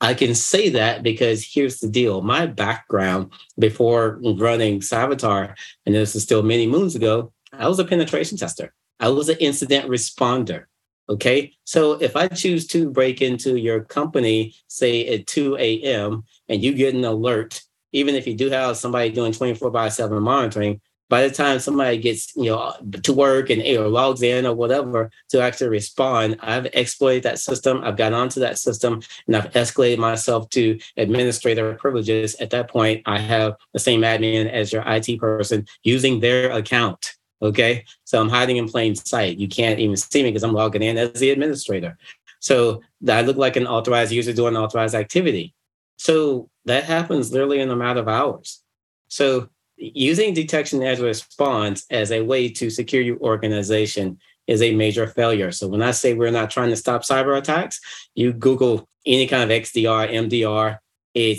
I 0.00 0.14
can 0.14 0.34
say 0.34 0.68
that 0.70 1.02
because 1.02 1.44
here's 1.44 1.80
the 1.80 1.88
deal. 1.88 2.20
My 2.20 2.46
background 2.46 3.32
before 3.58 4.20
running 4.22 4.80
Cyvatar, 4.80 5.54
and 5.86 5.94
this 5.94 6.14
is 6.14 6.22
still 6.22 6.42
many 6.42 6.66
moons 6.66 6.94
ago, 6.94 7.32
I 7.52 7.66
was 7.68 7.78
a 7.78 7.84
penetration 7.84 8.36
tester. 8.36 8.74
I 9.00 9.08
was 9.08 9.28
an 9.28 9.38
incident 9.40 9.88
responder. 9.88 10.64
Okay. 11.08 11.52
So 11.64 11.92
if 11.92 12.16
I 12.16 12.28
choose 12.28 12.66
to 12.68 12.90
break 12.90 13.22
into 13.22 13.56
your 13.56 13.80
company, 13.84 14.54
say 14.68 15.06
at 15.06 15.26
2 15.26 15.56
a.m., 15.56 16.24
and 16.48 16.62
you 16.62 16.74
get 16.74 16.94
an 16.94 17.04
alert, 17.04 17.62
even 17.92 18.14
if 18.14 18.26
you 18.26 18.34
do 18.34 18.50
have 18.50 18.76
somebody 18.76 19.10
doing 19.10 19.32
24 19.32 19.70
by 19.70 19.88
7 19.88 20.22
monitoring, 20.22 20.80
by 21.08 21.26
the 21.26 21.32
time 21.32 21.58
somebody 21.58 21.98
gets 21.98 22.34
you 22.36 22.50
know 22.50 22.74
to 23.02 23.12
work 23.12 23.50
and 23.50 23.62
or 23.62 23.88
logs 23.88 24.22
in 24.22 24.46
or 24.46 24.54
whatever 24.54 25.10
to 25.28 25.40
actually 25.40 25.68
respond 25.68 26.36
i've 26.40 26.66
exploited 26.66 27.22
that 27.22 27.38
system 27.38 27.80
i've 27.84 27.96
got 27.96 28.12
onto 28.12 28.40
that 28.40 28.58
system 28.58 29.00
and 29.26 29.36
i've 29.36 29.50
escalated 29.52 29.98
myself 29.98 30.48
to 30.50 30.78
administrator 30.96 31.74
privileges. 31.74 32.34
At 32.36 32.50
that 32.50 32.68
point 32.68 33.02
i 33.06 33.18
have 33.18 33.54
the 33.72 33.78
same 33.78 34.02
admin 34.02 34.50
as 34.50 34.72
your 34.72 34.82
it 34.86 35.18
person 35.18 35.66
using 35.82 36.20
their 36.20 36.50
account 36.50 37.14
okay? 37.42 37.84
So 38.04 38.20
i'm 38.20 38.30
hiding 38.30 38.56
in 38.56 38.68
plain 38.68 38.94
sight. 38.94 39.38
You 39.38 39.48
can't 39.48 39.78
even 39.78 39.96
see 39.96 40.22
me 40.22 40.30
because 40.30 40.42
i'm 40.42 40.54
logging 40.54 40.82
in 40.82 40.96
as 40.96 41.12
the 41.12 41.30
administrator. 41.30 41.98
So 42.40 42.82
i 43.08 43.20
look 43.20 43.36
like 43.36 43.56
an 43.56 43.66
authorized 43.66 44.12
user 44.12 44.32
doing 44.32 44.56
authorized 44.56 44.94
activity 44.94 45.54
so 45.96 46.48
that 46.64 46.84
happens 46.84 47.32
literally 47.32 47.60
in 47.60 47.70
a 47.70 47.76
matter 47.76 48.00
of 48.00 48.08
hours 48.08 48.62
so 49.08 49.48
using 49.76 50.34
detection 50.34 50.82
as 50.82 51.00
a 51.00 51.04
response 51.04 51.84
as 51.90 52.10
a 52.10 52.22
way 52.22 52.48
to 52.48 52.70
secure 52.70 53.02
your 53.02 53.18
organization 53.18 54.18
is 54.46 54.62
a 54.62 54.74
major 54.74 55.06
failure. 55.06 55.50
So 55.50 55.68
when 55.68 55.82
I 55.82 55.90
say 55.90 56.14
we're 56.14 56.30
not 56.30 56.50
trying 56.50 56.70
to 56.70 56.76
stop 56.76 57.02
cyber 57.02 57.36
attacks, 57.36 57.80
you 58.14 58.32
Google 58.32 58.88
any 59.04 59.26
kind 59.26 59.50
of 59.50 59.62
XDR, 59.62 60.12
MDR, 60.12 60.78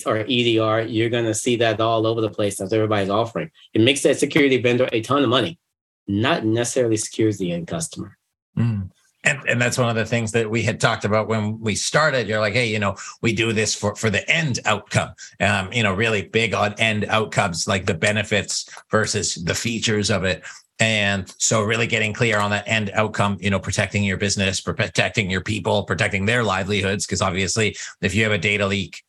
or 0.06 0.18
EDR, 0.18 0.88
you're 0.88 1.10
going 1.10 1.26
to 1.26 1.34
see 1.34 1.56
that 1.58 1.80
all 1.80 2.08
over 2.08 2.20
the 2.20 2.30
place 2.30 2.60
as 2.60 2.74
everybody's 2.74 3.10
offering. 3.10 3.52
It 3.74 3.82
makes 3.82 4.02
that 4.04 4.18
security 4.18 4.60
vendor 4.62 4.90
a 4.92 5.02
ton 5.02 5.24
of 5.24 5.30
money, 5.30 5.60
not 6.08 6.46
necessarily 6.46 6.98
secures 6.98 7.38
the 7.38 7.52
end 7.52 7.68
customer. 7.68 8.18
Mm. 8.58 8.90
And, 9.24 9.40
and 9.48 9.62
that's 9.62 9.78
one 9.78 9.90
of 9.90 9.96
the 9.96 10.06
things 10.06 10.32
that 10.34 10.50
we 10.50 10.62
had 10.62 10.80
talked 10.80 11.04
about 11.04 11.28
when 11.28 11.60
we 11.60 11.76
started. 11.76 12.28
You're 12.28 12.40
like, 12.40 12.54
hey, 12.54 12.68
you 12.68 12.80
know, 12.80 12.96
we 13.22 13.34
do 13.34 13.52
this 13.52 13.76
for 13.76 13.96
for 13.96 14.10
the 14.10 14.30
end 14.30 14.60
outcome. 14.66 15.10
Um, 15.40 15.72
you 15.74 15.84
know, 15.84 15.94
really 15.94 16.24
big 16.24 16.54
on 16.54 16.74
end 16.76 17.06
outcomes, 17.06 17.68
like 17.68 17.86
the 17.86 17.94
benefits 17.94 18.70
versus 18.92 19.36
the 19.36 19.56
features 19.56 20.10
of 20.10 20.24
it. 20.24 20.44
And 20.80 21.34
so, 21.40 21.64
really 21.64 21.88
getting 21.88 22.14
clear 22.14 22.38
on 22.38 22.52
that 22.52 22.68
end 22.68 22.92
outcome, 22.94 23.38
you 23.42 23.50
know, 23.50 23.60
protecting 23.60 24.04
your 24.04 24.18
business, 24.18 24.62
protecting 24.62 25.30
your 25.30 25.42
people, 25.42 25.84
protecting 25.84 26.26
their 26.26 26.44
livelihoods, 26.44 27.06
because 27.06 27.22
obviously, 27.22 27.76
if 28.02 28.14
you 28.14 28.24
have 28.24 28.32
a 28.32 28.38
data 28.38 28.68
leak 28.68 29.04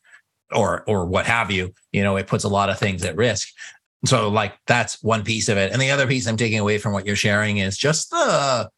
or 0.51 0.83
or 0.87 1.05
what 1.05 1.27
have 1.27 1.51
you, 1.51 1.71
you 1.91 2.03
know, 2.03 2.17
it 2.17 2.27
puts 2.27 2.43
a 2.43 2.49
lot 2.49 2.69
of 2.69 2.79
things 2.79 3.05
at 3.05 3.15
risk. 3.15 3.49
So 4.05 4.29
like 4.29 4.57
that's 4.65 5.03
one 5.03 5.23
piece 5.23 5.49
of 5.49 5.57
it. 5.57 5.71
And 5.71 5.81
the 5.81 5.91
other 5.91 6.07
piece 6.07 6.25
I'm 6.27 6.37
taking 6.37 6.59
away 6.59 6.77
from 6.77 6.93
what 6.93 7.05
you're 7.05 7.15
sharing 7.15 7.57
is 7.57 7.77
just 7.77 8.09
the 8.09 8.69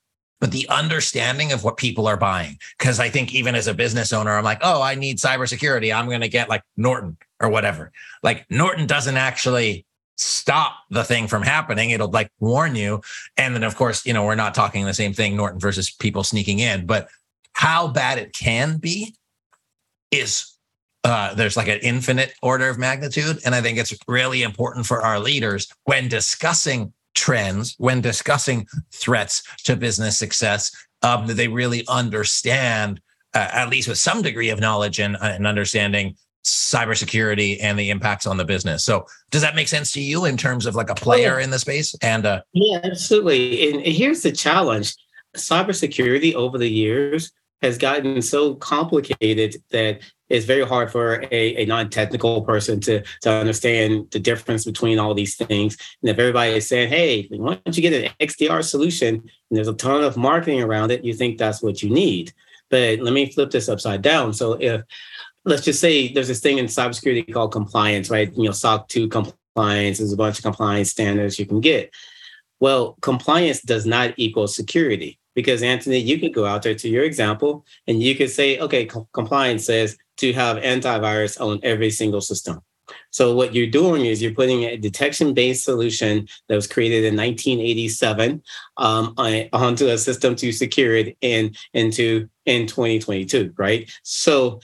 but 0.42 0.52
the 0.52 0.68
understanding 0.68 1.54
of 1.54 1.64
what 1.64 1.78
people 1.78 2.08
are 2.08 2.18
buying. 2.18 2.58
Cause 2.80 3.00
I 3.00 3.10
think 3.10 3.34
even 3.34 3.56
as 3.56 3.68
a 3.68 3.74
business 3.74 4.12
owner, 4.12 4.32
I'm 4.32 4.44
like, 4.44 4.60
oh, 4.64 4.82
I 4.82 4.96
need 4.96 5.18
cybersecurity. 5.18 5.96
I'm 5.96 6.08
going 6.08 6.22
to 6.22 6.28
get 6.28 6.50
like 6.50 6.64
Norton 6.76 7.16
or 7.40 7.50
whatever. 7.50 7.92
Like 8.24 8.46
Norton 8.50 8.88
doesn't 8.88 9.18
actually 9.18 9.86
stop 10.18 10.74
the 10.90 11.04
thing 11.04 11.28
from 11.28 11.44
happening. 11.44 11.92
It'll 11.92 12.10
like 12.10 12.32
warn 12.40 12.76
you. 12.76 13.02
And 13.38 13.56
then, 13.56 13.64
of 13.64 13.76
course, 13.76 14.06
you 14.06 14.14
know, 14.14 14.26
we're 14.26 14.36
not 14.36 14.56
talking 14.56 14.84
the 14.84 14.94
same 14.94 15.14
thing, 15.14 15.38
Norton 15.38 15.60
versus 15.60 15.92
people 15.92 16.24
sneaking 16.24 16.60
in, 16.60 16.88
but 16.88 17.08
how 17.54 17.88
bad 17.88 18.18
it 18.18 18.34
can 18.34 18.78
be 18.78 19.16
is 20.10 20.58
uh, 21.04 21.34
there's 21.36 21.58
like 21.58 21.68
an 21.68 21.80
infinite 21.82 22.34
order 22.42 22.68
of 22.68 22.80
magnitude. 22.80 23.40
And 23.46 23.54
I 23.54 23.62
think 23.62 23.78
it's 23.78 23.94
really 24.08 24.42
important 24.42 24.88
for 24.88 25.02
our 25.02 25.20
leaders 25.20 25.68
when 25.84 26.08
discussing 26.08 26.94
trends, 27.13 27.75
when 27.77 28.01
discussing 28.01 28.68
threats 28.91 29.44
to 29.63 29.75
business 29.75 30.18
success, 30.18 30.72
um, 31.01 31.27
that 31.27 31.36
they 31.36 31.48
really 31.48 31.86
understand, 31.88 33.01
uh, 33.34 33.50
at 33.51 33.70
least 33.70 33.88
with 33.88 33.98
some 33.98 34.22
degree 34.22 34.50
of 34.50 34.60
knowledge 34.60 35.00
and, 35.00 35.15
uh, 35.15 35.20
and 35.24 35.48
understanding 35.48 36.15
cybersecurity 36.44 37.58
and 37.62 37.77
the 37.77 37.89
impacts 37.89 38.25
on 38.25 38.38
the 38.38 38.46
business. 38.46 38.84
So 38.84 39.06
does 39.30 39.41
that 39.41 39.56
make 39.56 39.68
sense 39.68 39.91
to 39.94 40.01
you 40.01 40.25
in 40.25 40.38
terms 40.38 40.65
of 40.65 40.75
like 40.75 40.89
a 40.89 40.96
player 40.96 41.39
in 41.39 41.51
the 41.51 41.60
space? 41.60 41.96
And 42.01 42.25
uh, 42.25 42.41
yeah, 42.53 42.80
absolutely. 42.84 43.72
And 43.72 43.82
here's 43.82 44.22
the 44.22 44.32
challenge: 44.32 44.96
cybersecurity 45.36 46.34
over 46.34 46.58
the 46.58 46.70
years 46.70 47.32
has 47.62 47.77
gotten 47.77 48.22
so 48.22 48.56
complicated 48.56 49.56
that 49.70 50.00
it's 50.30 50.46
very 50.46 50.65
hard 50.65 50.91
for 50.91 51.24
a, 51.32 51.63
a 51.63 51.65
non-technical 51.65 52.41
person 52.41 52.80
to, 52.80 53.03
to 53.22 53.30
understand 53.30 54.08
the 54.12 54.20
difference 54.20 54.65
between 54.65 54.98
all 54.98 55.13
these 55.13 55.36
things. 55.36 55.77
And 56.01 56.10
if 56.10 56.18
everybody 56.18 56.53
is 56.53 56.68
saying, 56.68 56.89
hey, 56.89 57.27
why 57.30 57.60
don't 57.63 57.75
you 57.75 57.82
get 57.82 57.94
an 57.94 58.12
XDR 58.20 58.63
solution 58.63 59.15
and 59.15 59.30
there's 59.51 59.68
a 59.68 59.74
ton 59.74 60.03
of 60.03 60.18
marketing 60.18 60.62
around 60.62 60.91
it, 60.91 61.03
you 61.03 61.13
think 61.13 61.38
that's 61.38 61.62
what 61.62 61.84
you 61.84 61.89
need. 61.89 62.34
But 62.70 63.00
let 63.00 63.13
me 63.13 63.32
flip 63.32 63.51
this 63.51 63.70
upside 63.70 64.01
down. 64.01 64.34
So 64.34 64.53
if 64.53 64.82
let's 65.44 65.63
just 65.63 65.82
say 65.82 66.12
there's 66.12 66.30
this 66.30 66.39
thing 66.39 66.58
in 66.58 66.65
cybersecurity 66.65 67.32
called 67.34 67.51
compliance, 67.51 68.10
right? 68.10 68.32
You 68.36 68.46
know, 68.46 68.51
SOC 68.51 68.88
2 68.88 69.10
compliance, 69.10 69.98
there's 69.98 70.13
a 70.13 70.18
bunch 70.18 70.38
of 70.38 70.44
compliance 70.44 70.89
standards 70.89 71.38
you 71.38 71.46
can 71.46 71.60
get. 71.60 71.94
Well, 72.60 72.96
compliance 73.01 73.62
does 73.62 73.86
not 73.86 74.13
equal 74.18 74.48
security 74.48 75.20
because 75.36 75.64
Anthony, 75.64 75.98
you 75.98 76.20
could 76.20 76.34
go 76.34 76.46
out 76.46 76.64
there 76.64 76.76
to 76.76 76.90
your 76.90 77.04
example 77.04 77.66
and 77.88 78.02
you 78.02 78.16
could 78.16 78.30
say, 78.30 78.60
okay, 78.60 78.86
co- 78.86 79.08
compliance 79.14 79.66
says 79.66 79.98
to 80.18 80.34
have 80.34 80.58
antivirus 80.58 81.40
on 81.40 81.60
every 81.64 81.90
single 81.90 82.22
system. 82.22 82.62
So 83.10 83.36
what 83.36 83.56
you're 83.56 83.68
doing 83.68 84.06
is 84.06 84.22
you're 84.22 84.34
putting 84.34 84.64
a 84.64 84.78
detection-based 84.78 85.64
solution 85.64 86.28
that 86.48 86.56
was 86.56 86.68
created 86.68 87.06
in 87.06 87.16
1987 87.16 88.42
um, 88.78 89.14
onto 89.18 89.88
a 89.88 89.98
system 89.98 90.36
to 90.38 90.52
secure 90.52 90.96
it 90.96 91.18
in 91.22 91.54
into 91.74 92.30
in 92.46 92.68
2022, 92.68 93.54
right? 93.58 93.90
So 94.04 94.60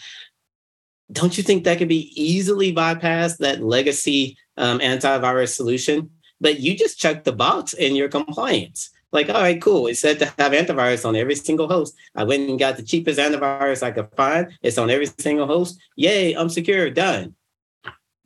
don't 1.12 1.38
you 1.38 1.44
think 1.44 1.64
that 1.64 1.78
could 1.78 1.88
be 1.88 2.12
easily 2.22 2.74
bypassed 2.74 3.38
that 3.38 3.64
legacy 3.64 4.38
um, 4.58 4.80
antivirus 4.80 5.56
solution? 5.56 6.10
But 6.40 6.60
you 6.60 6.78
just 6.78 7.00
check 7.00 7.24
the 7.24 7.32
box 7.32 7.74
in 7.74 7.96
your 7.96 8.10
compliance. 8.10 8.92
Like, 9.12 9.30
all 9.30 9.36
right, 9.42 9.62
cool. 9.62 9.88
It 9.88 9.98
said 9.98 10.20
to 10.20 10.26
have 10.38 10.52
antivirus 10.52 11.06
on 11.06 11.16
every 11.16 11.36
single 11.36 11.68
host. 11.68 11.96
I 12.16 12.24
went 12.24 12.50
and 12.50 12.60
got 12.60 12.76
the 12.76 12.84
cheapest 12.84 13.20
antivirus 13.20 13.82
I 13.84 13.92
could 13.92 14.10
find. 14.18 14.52
It's 14.62 14.78
on 14.78 14.90
every 14.90 15.08
single 15.18 15.48
host. 15.48 15.80
Yay, 15.96 16.34
I'm 16.34 16.50
secure. 16.50 16.90
Done. 16.90 17.36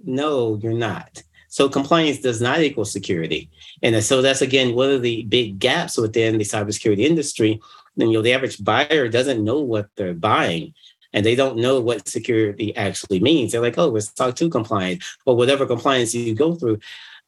No, 0.04 0.58
you're 0.62 0.74
not. 0.74 1.22
So 1.50 1.70
compliance 1.70 2.20
does 2.20 2.42
not 2.42 2.62
equal 2.62 2.86
security. 2.86 3.50
And 3.84 4.02
so 4.04 4.22
that's 4.22 4.42
again 4.42 4.74
one 4.74 4.90
of 4.90 5.02
the 5.02 5.24
big 5.24 5.60
gaps 5.60 5.98
within 5.98 6.38
the 6.38 6.46
cybersecurity 6.46 7.00
industry. 7.00 7.60
And 8.00 8.10
you 8.10 8.18
know, 8.18 8.22
the 8.22 8.34
average 8.34 8.64
buyer 8.64 9.10
doesn't 9.10 9.44
know 9.44 9.60
what 9.60 9.90
they're 9.98 10.14
buying 10.14 10.74
and 11.14 11.26
they 11.26 11.36
don't 11.36 11.58
know 11.58 11.80
what 11.80 12.08
security 12.08 12.76
actually 12.76 13.20
means. 13.20 13.52
They're 13.52 13.62
like, 13.62 13.78
oh, 13.78 13.96
it's 13.96 14.14
SOC 14.16 14.36
2 14.36 14.50
compliant 14.50 15.04
or 15.26 15.36
whatever 15.36 15.66
compliance 15.66 16.16
you 16.16 16.34
go 16.34 16.56
through. 16.56 16.80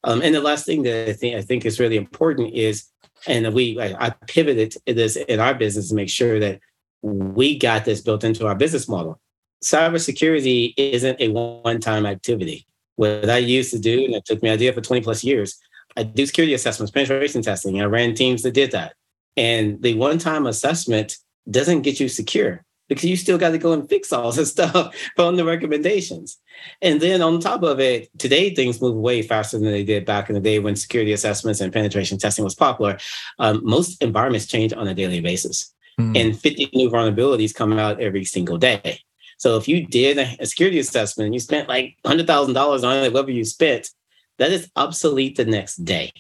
Um, 0.05 0.21
and 0.21 0.33
the 0.33 0.41
last 0.41 0.65
thing 0.65 0.83
that 0.83 1.09
I 1.09 1.13
think 1.13 1.35
I 1.35 1.41
think 1.41 1.65
is 1.65 1.79
really 1.79 1.97
important 1.97 2.53
is 2.53 2.85
and 3.27 3.53
we 3.53 3.79
I, 3.79 4.07
I 4.07 4.09
pivoted 4.27 4.75
this 4.85 5.15
in 5.15 5.39
our 5.39 5.53
business 5.53 5.89
to 5.89 5.95
make 5.95 6.09
sure 6.09 6.39
that 6.39 6.59
we 7.01 7.57
got 7.57 7.85
this 7.85 8.01
built 8.01 8.23
into 8.23 8.47
our 8.47 8.55
business 8.55 8.87
model. 8.87 9.19
Cybersecurity 9.63 10.73
isn't 10.77 11.19
a 11.19 11.29
one-time 11.29 12.05
activity. 12.05 12.65
What 12.95 13.29
I 13.29 13.37
used 13.37 13.71
to 13.71 13.79
do, 13.79 14.05
and 14.05 14.15
it 14.15 14.25
took 14.25 14.41
me 14.43 14.49
idea 14.49 14.73
for 14.73 14.81
20 14.81 15.01
plus 15.01 15.23
years, 15.23 15.57
I 15.95 16.03
do 16.03 16.25
security 16.25 16.53
assessments, 16.53 16.91
penetration 16.91 17.41
testing. 17.41 17.81
I 17.81 17.85
ran 17.85 18.13
teams 18.13 18.43
that 18.43 18.53
did 18.53 18.71
that. 18.71 18.93
And 19.35 19.81
the 19.81 19.95
one-time 19.95 20.45
assessment 20.45 21.17
doesn't 21.49 21.81
get 21.81 21.99
you 21.99 22.07
secure 22.07 22.63
because 22.89 23.05
you 23.05 23.15
still 23.15 23.37
got 23.37 23.51
to 23.51 23.57
go 23.57 23.73
and 23.73 23.87
fix 23.89 24.11
all 24.11 24.31
this 24.31 24.49
stuff 24.51 24.95
from 25.15 25.35
the 25.35 25.45
recommendations. 25.45 26.37
And 26.81 27.01
then 27.01 27.21
on 27.21 27.39
top 27.39 27.63
of 27.63 27.79
it, 27.79 28.09
today 28.19 28.53
things 28.53 28.81
move 28.81 28.95
way 28.95 29.21
faster 29.21 29.57
than 29.57 29.71
they 29.71 29.83
did 29.83 30.05
back 30.05 30.29
in 30.29 30.35
the 30.35 30.41
day 30.41 30.59
when 30.59 30.75
security 30.75 31.13
assessments 31.13 31.61
and 31.61 31.73
penetration 31.73 32.17
testing 32.17 32.43
was 32.43 32.55
popular. 32.55 32.97
Um, 33.39 33.61
most 33.63 34.01
environments 34.01 34.47
change 34.47 34.73
on 34.73 34.87
a 34.87 34.93
daily 34.93 35.21
basis, 35.21 35.73
mm. 35.99 36.19
and 36.19 36.39
50 36.39 36.69
new 36.73 36.89
vulnerabilities 36.89 37.53
come 37.53 37.73
out 37.73 37.99
every 37.99 38.25
single 38.25 38.57
day. 38.57 38.99
So 39.37 39.57
if 39.57 39.67
you 39.67 39.85
did 39.85 40.17
a 40.17 40.45
security 40.45 40.79
assessment 40.79 41.25
and 41.25 41.33
you 41.33 41.39
spent 41.39 41.67
like 41.67 41.97
$100,000 42.05 42.83
on 42.83 43.03
it, 43.03 43.13
whatever 43.13 43.31
you 43.31 43.43
spent, 43.43 43.89
that 44.37 44.51
is 44.51 44.69
obsolete 44.75 45.35
the 45.35 45.45
next 45.45 45.83
day. 45.83 46.11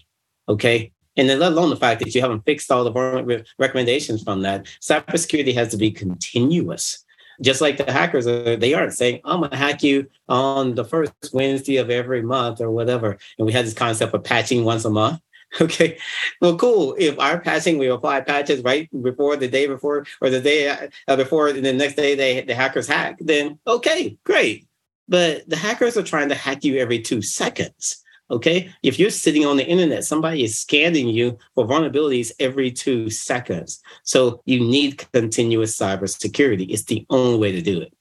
Okay. 0.49 0.91
And 1.15 1.29
then 1.29 1.39
let 1.39 1.51
alone 1.51 1.69
the 1.69 1.75
fact 1.75 1.99
that 1.99 2.15
you 2.15 2.21
haven't 2.21 2.45
fixed 2.45 2.71
all 2.71 2.83
the 2.83 3.45
recommendations 3.59 4.23
from 4.23 4.41
that, 4.41 4.65
cybersecurity 4.81 5.53
has 5.53 5.69
to 5.69 5.77
be 5.77 5.91
continuous. 5.91 7.03
Just 7.41 7.61
like 7.61 7.77
the 7.77 7.91
hackers, 7.91 8.27
are, 8.27 8.55
they 8.55 8.73
aren't 8.73 8.93
saying, 8.93 9.21
I'm 9.25 9.39
going 9.39 9.51
to 9.51 9.57
hack 9.57 9.83
you 9.83 10.09
on 10.29 10.75
the 10.75 10.85
first 10.85 11.13
Wednesday 11.33 11.77
of 11.77 11.89
every 11.89 12.21
month 12.21 12.61
or 12.61 12.71
whatever. 12.71 13.17
And 13.37 13.45
we 13.45 13.53
had 13.53 13.65
this 13.65 13.73
concept 13.73 14.13
of 14.13 14.23
patching 14.23 14.63
once 14.63 14.85
a 14.85 14.89
month. 14.89 15.19
Okay, 15.61 15.99
well, 16.41 16.57
cool. 16.57 16.95
If 16.97 17.19
our 17.19 17.39
patching, 17.39 17.77
we 17.77 17.87
apply 17.87 18.21
patches 18.21 18.63
right 18.63 18.89
before 19.03 19.35
the 19.35 19.47
day 19.47 19.67
before 19.67 20.03
or 20.19 20.31
the 20.31 20.41
day 20.41 20.89
uh, 21.07 21.15
before, 21.15 21.49
and 21.49 21.63
the 21.63 21.71
next 21.71 21.93
day 21.93 22.15
they 22.15 22.41
the 22.41 22.55
hackers 22.55 22.87
hack, 22.87 23.17
then 23.19 23.59
okay, 23.67 24.17
great. 24.23 24.65
But 25.07 25.47
the 25.47 25.55
hackers 25.55 25.95
are 25.95 26.01
trying 26.01 26.29
to 26.29 26.35
hack 26.35 26.63
you 26.63 26.77
every 26.77 26.99
two 26.99 27.21
seconds. 27.21 28.02
Okay. 28.33 28.73
If 28.81 28.97
you're 28.97 29.11
sitting 29.11 29.45
on 29.45 29.57
the 29.57 29.65
internet, 29.65 30.03
somebody 30.03 30.43
is 30.43 30.57
scanning 30.59 31.07
you 31.07 31.37
for 31.53 31.67
vulnerabilities 31.67 32.31
every 32.39 32.71
two 32.71 33.11
seconds. 33.11 33.79
So 34.03 34.41
you 34.45 34.59
need 34.59 35.05
continuous 35.13 35.77
cybersecurity. 35.77 36.71
It's 36.71 36.85
the 36.85 37.05
only 37.11 37.37
way 37.37 37.51
to 37.51 37.61
do 37.61 37.79
it. 37.79 37.93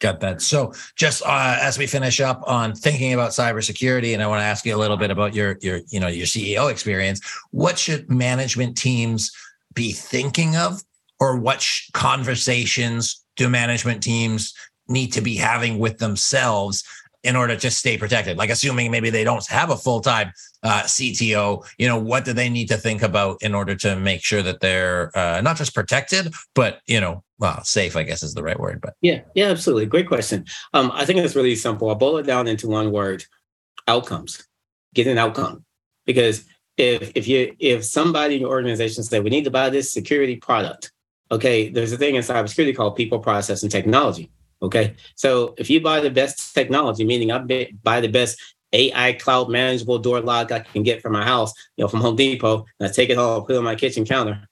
Got 0.00 0.18
that. 0.20 0.42
So, 0.42 0.72
just 0.96 1.22
uh, 1.24 1.58
as 1.60 1.78
we 1.78 1.86
finish 1.86 2.20
up 2.20 2.42
on 2.46 2.74
thinking 2.74 3.12
about 3.12 3.30
cybersecurity, 3.30 4.14
and 4.14 4.22
I 4.22 4.26
want 4.26 4.40
to 4.40 4.44
ask 4.44 4.64
you 4.64 4.74
a 4.74 4.78
little 4.78 4.96
bit 4.96 5.10
about 5.10 5.34
your 5.34 5.58
your 5.60 5.80
you 5.90 6.00
know 6.00 6.08
your 6.08 6.24
CEO 6.24 6.70
experience. 6.70 7.20
What 7.50 7.78
should 7.78 8.10
management 8.10 8.78
teams 8.78 9.30
be 9.74 9.92
thinking 9.92 10.56
of, 10.56 10.82
or 11.20 11.38
what 11.38 11.60
sh- 11.60 11.90
conversations 11.92 13.22
do 13.36 13.50
management 13.50 14.02
teams 14.02 14.54
need 14.88 15.12
to 15.12 15.20
be 15.20 15.36
having 15.36 15.78
with 15.78 15.98
themselves 15.98 16.82
in 17.22 17.36
order 17.36 17.54
to 17.54 17.60
just 17.60 17.78
stay 17.78 17.98
protected? 17.98 18.36
Like 18.36 18.50
assuming 18.50 18.90
maybe 18.90 19.10
they 19.10 19.24
don't 19.24 19.44
have 19.46 19.70
a 19.70 19.76
full 19.76 20.00
time 20.00 20.32
uh, 20.62 20.82
CTO, 20.82 21.66
you 21.78 21.86
know, 21.86 21.98
what 21.98 22.24
do 22.24 22.32
they 22.32 22.48
need 22.48 22.68
to 22.68 22.76
think 22.76 23.02
about 23.02 23.42
in 23.42 23.54
order 23.54 23.74
to 23.76 23.96
make 23.96 24.22
sure 24.22 24.42
that 24.42 24.60
they're 24.60 25.16
uh, 25.16 25.40
not 25.40 25.56
just 25.56 25.74
protected, 25.74 26.32
but 26.54 26.80
you 26.86 27.00
know, 27.00 27.22
well, 27.38 27.62
safe, 27.64 27.96
I 27.96 28.02
guess 28.02 28.22
is 28.22 28.34
the 28.34 28.42
right 28.42 28.58
word. 28.58 28.80
But 28.80 28.94
yeah, 29.00 29.20
yeah, 29.34 29.46
absolutely, 29.46 29.86
great 29.86 30.08
question. 30.08 30.44
Um, 30.74 30.90
I 30.94 31.04
think 31.04 31.18
it's 31.18 31.36
really 31.36 31.56
simple. 31.56 31.88
I'll 31.88 31.94
boil 31.94 32.18
it 32.18 32.26
down 32.26 32.46
into 32.46 32.68
one 32.68 32.90
word: 32.92 33.24
outcomes. 33.88 34.46
Get 34.92 35.06
an 35.06 35.18
outcome, 35.18 35.64
because 36.04 36.44
if 36.76 37.12
if 37.14 37.28
you 37.28 37.54
if 37.58 37.84
somebody 37.84 38.34
in 38.34 38.40
your 38.42 38.50
organization 38.50 39.02
say 39.02 39.20
we 39.20 39.30
need 39.30 39.44
to 39.44 39.50
buy 39.50 39.70
this 39.70 39.92
security 39.92 40.36
product, 40.36 40.92
okay, 41.30 41.70
there's 41.70 41.92
a 41.92 41.96
thing 41.96 42.16
in 42.16 42.22
cybersecurity 42.22 42.76
called 42.76 42.96
people, 42.96 43.20
process, 43.20 43.62
and 43.62 43.70
technology 43.70 44.30
Okay. 44.62 44.94
So 45.14 45.54
if 45.56 45.70
you 45.70 45.80
buy 45.80 46.00
the 46.00 46.10
best 46.10 46.54
technology, 46.54 47.04
meaning 47.04 47.32
I 47.32 47.38
buy 47.82 48.00
the 48.00 48.08
best 48.08 48.40
AI 48.72 49.14
cloud 49.14 49.48
manageable 49.48 49.98
door 49.98 50.20
lock 50.20 50.52
I 50.52 50.60
can 50.60 50.82
get 50.82 51.02
for 51.02 51.10
my 51.10 51.24
house, 51.24 51.52
you 51.76 51.84
know, 51.84 51.88
from 51.88 52.00
Home 52.00 52.16
Depot, 52.16 52.66
and 52.78 52.88
I 52.88 52.92
take 52.92 53.10
it 53.10 53.16
home, 53.16 53.44
put 53.44 53.54
it 53.54 53.58
on 53.58 53.64
my 53.64 53.74
kitchen 53.74 54.04
counter. 54.04 54.46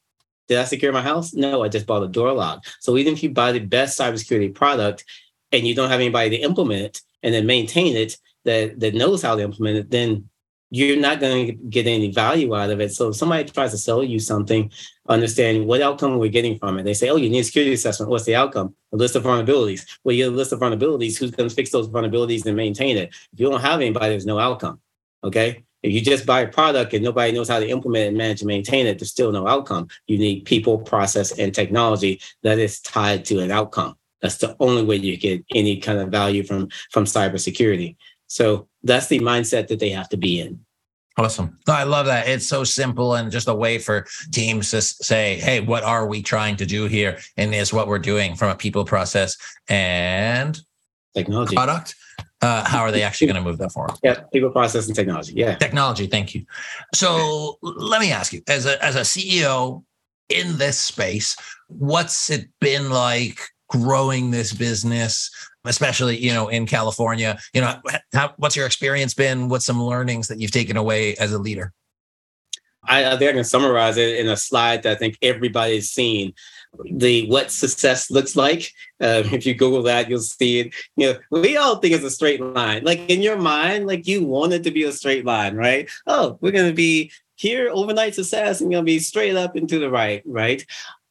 Did 0.48 0.58
I 0.58 0.64
secure 0.64 0.92
my 0.92 1.02
house? 1.02 1.34
No, 1.34 1.62
I 1.62 1.68
just 1.68 1.86
bought 1.86 2.02
a 2.02 2.08
door 2.08 2.32
lock. 2.32 2.64
So 2.80 2.96
even 2.96 3.12
if 3.12 3.22
you 3.22 3.30
buy 3.30 3.52
the 3.52 3.60
best 3.60 3.98
cybersecurity 3.98 4.54
product 4.54 5.04
and 5.52 5.66
you 5.66 5.74
don't 5.74 5.90
have 5.90 6.00
anybody 6.00 6.30
to 6.30 6.36
implement 6.42 6.82
it 6.82 7.00
and 7.22 7.34
then 7.34 7.46
maintain 7.46 7.96
it 7.96 8.16
that, 8.44 8.80
that 8.80 8.94
knows 8.94 9.22
how 9.22 9.36
to 9.36 9.42
implement 9.42 9.76
it, 9.76 9.90
then 9.90 10.28
you're 10.70 11.00
not 11.00 11.20
going 11.20 11.46
to 11.46 11.52
get 11.52 11.87
any 11.87 12.10
value 12.10 12.54
out 12.54 12.70
of 12.70 12.80
it. 12.80 12.92
So 12.92 13.08
if 13.08 13.16
somebody 13.16 13.44
tries 13.44 13.70
to 13.70 13.78
sell 13.78 14.02
you 14.02 14.18
something, 14.18 14.70
understanding 15.08 15.66
what 15.66 15.80
outcome 15.80 16.18
we're 16.18 16.28
getting 16.28 16.58
from 16.58 16.78
it. 16.78 16.82
They 16.82 16.94
say, 16.94 17.08
oh, 17.08 17.16
you 17.16 17.30
need 17.30 17.40
a 17.40 17.44
security 17.44 17.72
assessment. 17.72 18.10
What's 18.10 18.25
the 18.25 18.34
outcome? 18.34 18.75
A 18.92 18.96
list 18.96 19.16
of 19.16 19.22
vulnerabilities. 19.22 19.87
Well, 20.04 20.14
you 20.14 20.25
have 20.25 20.34
a 20.34 20.37
list 20.37 20.52
of 20.52 20.60
vulnerabilities. 20.60 21.18
Who's 21.18 21.30
going 21.30 21.48
to 21.48 21.54
fix 21.54 21.70
those 21.70 21.88
vulnerabilities 21.88 22.44
and 22.44 22.56
maintain 22.56 22.98
it? 22.98 23.08
If 23.32 23.40
you 23.40 23.50
don't 23.50 23.60
have 23.60 23.80
anybody, 23.80 24.10
there's 24.10 24.26
no 24.26 24.38
outcome. 24.38 24.80
Okay. 25.25 25.64
If 25.82 25.92
you 25.92 26.00
just 26.00 26.26
buy 26.26 26.40
a 26.40 26.48
product 26.48 26.92
and 26.92 27.04
nobody 27.04 27.32
knows 27.32 27.48
how 27.48 27.60
to 27.60 27.68
implement 27.68 28.08
and 28.08 28.18
manage 28.18 28.40
and 28.40 28.48
maintain 28.48 28.87
it, 28.87 28.98
there's 28.98 29.10
still 29.10 29.32
no 29.32 29.46
outcome. 29.46 29.88
You 30.06 30.18
need 30.18 30.44
people, 30.44 30.78
process, 30.78 31.38
and 31.38 31.54
technology 31.54 32.20
that 32.42 32.58
is 32.58 32.80
tied 32.80 33.25
to 33.26 33.38
an 33.38 33.52
outcome. 33.52 33.94
That's 34.20 34.38
the 34.38 34.56
only 34.58 34.84
way 34.84 34.96
you 34.96 35.16
get 35.16 35.44
any 35.54 35.78
kind 35.78 36.00
of 36.00 36.08
value 36.08 36.42
from 36.42 36.68
from 36.90 37.04
cybersecurity. 37.04 37.96
So 38.28 38.68
that's 38.82 39.08
the 39.08 39.18
mindset 39.20 39.68
that 39.68 39.80
they 39.80 39.90
have 39.90 40.08
to 40.11 40.16
be 40.16 40.40
in. 40.40 40.61
Awesome. 41.18 41.58
I 41.66 41.82
love 41.82 42.06
that. 42.06 42.28
It's 42.28 42.47
so 42.47 42.62
simple 42.62 43.16
and 43.16 43.32
just 43.32 43.49
a 43.49 43.54
way 43.54 43.78
for 43.78 44.06
teams 44.30 44.70
to 44.70 44.80
say, 44.80 45.35
hey, 45.40 45.58
what 45.61 45.82
are 45.82 46.06
we 46.06 46.23
trying 46.23 46.54
to 46.56 46.66
do 46.66 46.87
here? 46.87 47.18
And 47.37 47.52
is 47.52 47.73
what 47.73 47.88
we're 47.88 47.99
doing 47.99 48.37
from 48.37 48.50
a 48.50 48.54
people 48.54 48.85
process 48.85 49.37
and 49.68 50.61
technology 51.16 51.56
product. 51.56 51.97
Uh, 52.40 52.64
how 52.68 52.82
are 52.82 52.92
they 52.92 53.02
actually 53.02 53.26
going 53.26 53.42
to 53.42 53.42
move 53.42 53.58
that 53.58 53.73
forward? 53.73 53.97
Yeah, 54.04 54.20
people 54.32 54.50
process 54.50 54.87
and 54.87 54.94
technology. 54.94 55.32
Yeah. 55.35 55.56
Technology. 55.56 56.06
Thank 56.06 56.37
you. 56.37 56.47
So 56.94 57.58
let 57.62 58.00
me 58.00 58.12
ask 58.12 58.32
you, 58.32 58.42
as 58.47 58.64
a 58.66 58.82
as 58.85 58.94
a 58.94 59.00
CEO 59.00 59.82
in 60.28 60.56
this 60.56 60.78
space, 60.78 61.37
what's 61.66 62.30
it 62.30 62.49
been 62.61 62.90
like 62.90 63.40
growing 63.68 64.30
this 64.30 64.52
business? 64.52 65.30
Especially 65.68 66.18
you 66.18 66.32
know 66.32 66.48
in 66.48 66.66
California. 66.66 67.38
You 67.54 67.60
know, 67.60 67.80
how, 68.12 68.34
what's 68.37 68.56
your 68.56 68.66
experience 68.66 69.14
been? 69.14 69.48
What's 69.48 69.66
some 69.66 69.82
learnings 69.82 70.28
that 70.28 70.40
you've 70.40 70.50
taken 70.50 70.76
away 70.76 71.14
as 71.16 71.32
a 71.32 71.38
leader? 71.38 71.72
I, 72.88 73.12
I 73.12 73.16
think 73.16 73.30
I 73.30 73.34
can 73.34 73.44
summarize 73.44 73.96
it 73.96 74.18
in 74.18 74.28
a 74.28 74.37
slide 74.37 74.82
that 74.82 74.92
I 74.92 74.94
think 74.94 75.18
everybody's 75.22 75.90
seen. 75.90 76.32
The 76.84 77.26
what 77.28 77.50
success 77.50 78.10
looks 78.10 78.37
like. 78.37 78.72
Uh, 79.00 79.22
if 79.32 79.46
you 79.46 79.54
Google 79.54 79.82
that, 79.84 80.08
you'll 80.08 80.20
see 80.20 80.60
it. 80.60 80.75
You 80.96 81.12
know, 81.12 81.18
we 81.30 81.56
all 81.56 81.76
think 81.76 81.94
it's 81.94 82.04
a 82.04 82.10
straight 82.10 82.40
line. 82.40 82.84
Like 82.84 83.00
in 83.08 83.22
your 83.22 83.37
mind, 83.37 83.87
like 83.87 84.06
you 84.06 84.25
want 84.25 84.52
it 84.52 84.64
to 84.64 84.70
be 84.70 84.84
a 84.84 84.92
straight 84.92 85.25
line, 85.25 85.56
right? 85.56 85.88
Oh, 86.06 86.38
we're 86.40 86.52
gonna 86.52 86.72
be 86.72 87.12
here 87.37 87.70
overnight 87.72 88.14
success 88.14 88.60
and 88.60 88.70
gonna 88.70 88.82
be 88.82 88.98
straight 88.98 89.37
up 89.37 89.56
and 89.56 89.68
to 89.68 89.78
the 89.78 89.90
right, 89.90 90.22
right? 90.26 90.64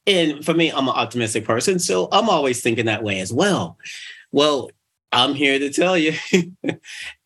And 0.06 0.42
for 0.44 0.54
me, 0.54 0.70
I'm 0.70 0.88
an 0.88 0.94
optimistic 0.94 1.44
person, 1.44 1.78
so 1.78 2.08
I'm 2.10 2.30
always 2.30 2.62
thinking 2.62 2.86
that 2.86 3.02
way 3.02 3.20
as 3.20 3.32
well. 3.32 3.76
Well, 4.32 4.70
I'm 5.12 5.34
here 5.34 5.58
to 5.58 5.70
tell 5.70 5.96
you 5.96 6.12
it, 6.32 6.80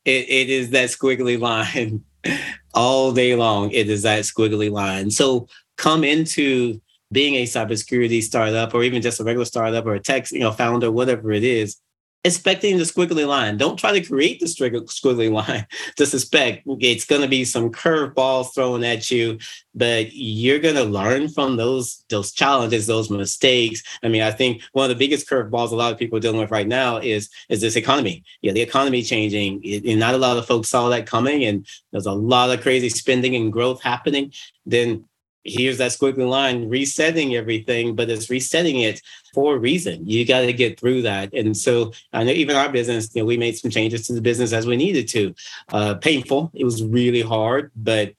it 0.05 0.51
is 0.51 0.71
that 0.71 0.89
squiggly 0.91 1.39
line 1.39 2.05
all 2.75 3.13
day 3.13 3.35
long. 3.35 3.71
It 3.71 3.89
is 3.89 4.03
that 4.03 4.23
squiggly 4.23 4.71
line. 4.71 5.11
So 5.11 5.49
come 5.77 6.05
into 6.05 6.81
being 7.11 7.35
a 7.35 7.45
cybersecurity 7.45 8.23
startup 8.23 8.73
or 8.75 8.83
even 8.83 9.03
just 9.03 9.21
a 9.21 9.25
regular 9.25 9.45
startup 9.45 9.85
or 9.85 9.95
a 9.95 10.01
tech 10.01 10.31
you 10.31 10.41
know, 10.41 10.53
founder, 10.53 10.91
whatever 10.91 11.33
it 11.33 11.45
is, 11.45 11.79
expecting 12.25 12.77
the 12.77 12.85
squiggly 12.85 13.27
line. 13.27 13.57
Don't 13.57 13.77
try 13.77 13.93
to 13.93 14.07
create 14.07 14.39
the 14.39 14.47
squiggly 14.47 15.31
line. 15.31 15.67
to 15.97 16.03
expect 16.03 16.63
it's 16.67 17.05
going 17.05 17.23
to 17.23 17.29
be 17.29 17.45
some 17.45 17.71
curveballs 17.71 18.55
thrown 18.55 18.85
at 18.85 19.11
you, 19.11 19.39
but 19.75 20.13
you're 20.13 20.59
going 20.59 20.77
to 20.77 20.85
learn 20.85 21.29
from 21.29 21.57
those 21.57 22.05
those 22.11 22.33
challenges, 22.33 22.87
those 22.87 23.11
mistakes. 23.11 23.83
I 24.03 24.09
mean, 24.09 24.23
I 24.23 24.31
think 24.31 24.63
one 24.73 24.85
of 24.85 24.97
the 24.97 25.05
biggest 25.05 25.29
curveballs 25.29 25.73
a 25.73 25.77
lot 25.77 25.93
of 25.93 25.99
people 25.99 26.19
are 26.19 26.21
dealing 26.21 26.41
with 26.41 26.51
right 26.51 26.69
now 26.69 26.99
is 26.99 27.29
is 27.49 27.61
this 27.61 27.77
economy. 27.77 28.25
Yeah, 28.41 28.53
the 28.53 28.63
economy 28.63 29.03
changing, 29.03 29.63
and 29.87 29.99
not 29.99 30.15
a 30.15 30.19
lot 30.19 30.37
of 30.37 30.47
folks 30.47 30.69
saw 30.69 30.89
that 30.91 31.07
coming, 31.07 31.45
and 31.45 31.67
there's 31.91 32.07
a 32.07 32.13
lot 32.13 32.51
of 32.51 32.61
crazy 32.61 32.89
spending 32.89 33.35
and 33.35 33.53
growth 33.53 33.83
happening. 33.83 34.33
Then 34.65 35.05
here's 35.45 35.79
that 35.79 35.91
squiggly 35.91 36.29
line 36.29 36.69
resetting 36.69 37.35
everything, 37.35 37.95
but 37.95 38.11
it's 38.11 38.31
resetting 38.31 38.81
it 38.81 39.01
for 39.35 39.57
a 39.57 39.59
reason. 39.59 40.07
You 40.09 40.25
got 40.25 40.43
to 40.43 40.53
get 40.53 40.79
through 40.79 41.03
that. 41.03 41.33
And 41.33 41.57
so 41.57 41.93
I 42.13 42.25
know 42.25 42.33
even 42.33 42.57
our 42.57 42.71
business, 42.71 43.15
you 43.15 43.23
know, 43.23 43.27
we 43.27 43.37
made 43.37 43.57
some 43.57 43.71
changes 43.71 44.07
to 44.07 44.13
the 44.13 44.21
business 44.21 44.53
as 44.53 44.67
we 44.67 44.77
needed 44.77 45.09
to. 45.09 45.35
Uh, 45.73 45.95
painful. 45.95 46.51
It 46.55 46.65
was 46.65 46.83
really 46.83 47.23
hard, 47.23 47.71
but 47.75 48.15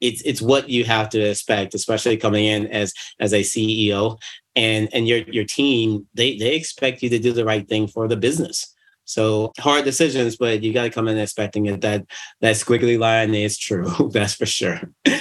it's 0.00 0.20
it's 0.22 0.42
what 0.42 0.68
you 0.68 0.84
have 0.84 1.08
to 1.10 1.20
expect, 1.20 1.74
especially 1.74 2.16
coming 2.16 2.44
in 2.44 2.66
as 2.66 2.92
as 3.18 3.32
a 3.32 3.40
CEO 3.40 4.20
and 4.54 4.88
and 4.92 5.08
your 5.08 5.18
your 5.18 5.44
team. 5.44 6.06
They 6.14 6.36
they 6.36 6.54
expect 6.54 7.02
you 7.02 7.08
to 7.10 7.18
do 7.18 7.32
the 7.32 7.44
right 7.44 7.66
thing 7.66 7.86
for 7.88 8.06
the 8.06 8.16
business. 8.16 8.74
So 9.06 9.52
hard 9.58 9.84
decisions, 9.84 10.36
but 10.36 10.62
you 10.62 10.72
got 10.72 10.82
to 10.82 10.90
come 10.90 11.08
in 11.08 11.16
expecting 11.16 11.66
it. 11.66 11.80
That 11.80 12.04
that 12.40 12.56
squiggly 12.56 12.98
line 12.98 13.34
is 13.34 13.56
true. 13.56 13.86
that's 14.12 14.34
for 14.34 14.46
sure. 14.46 14.80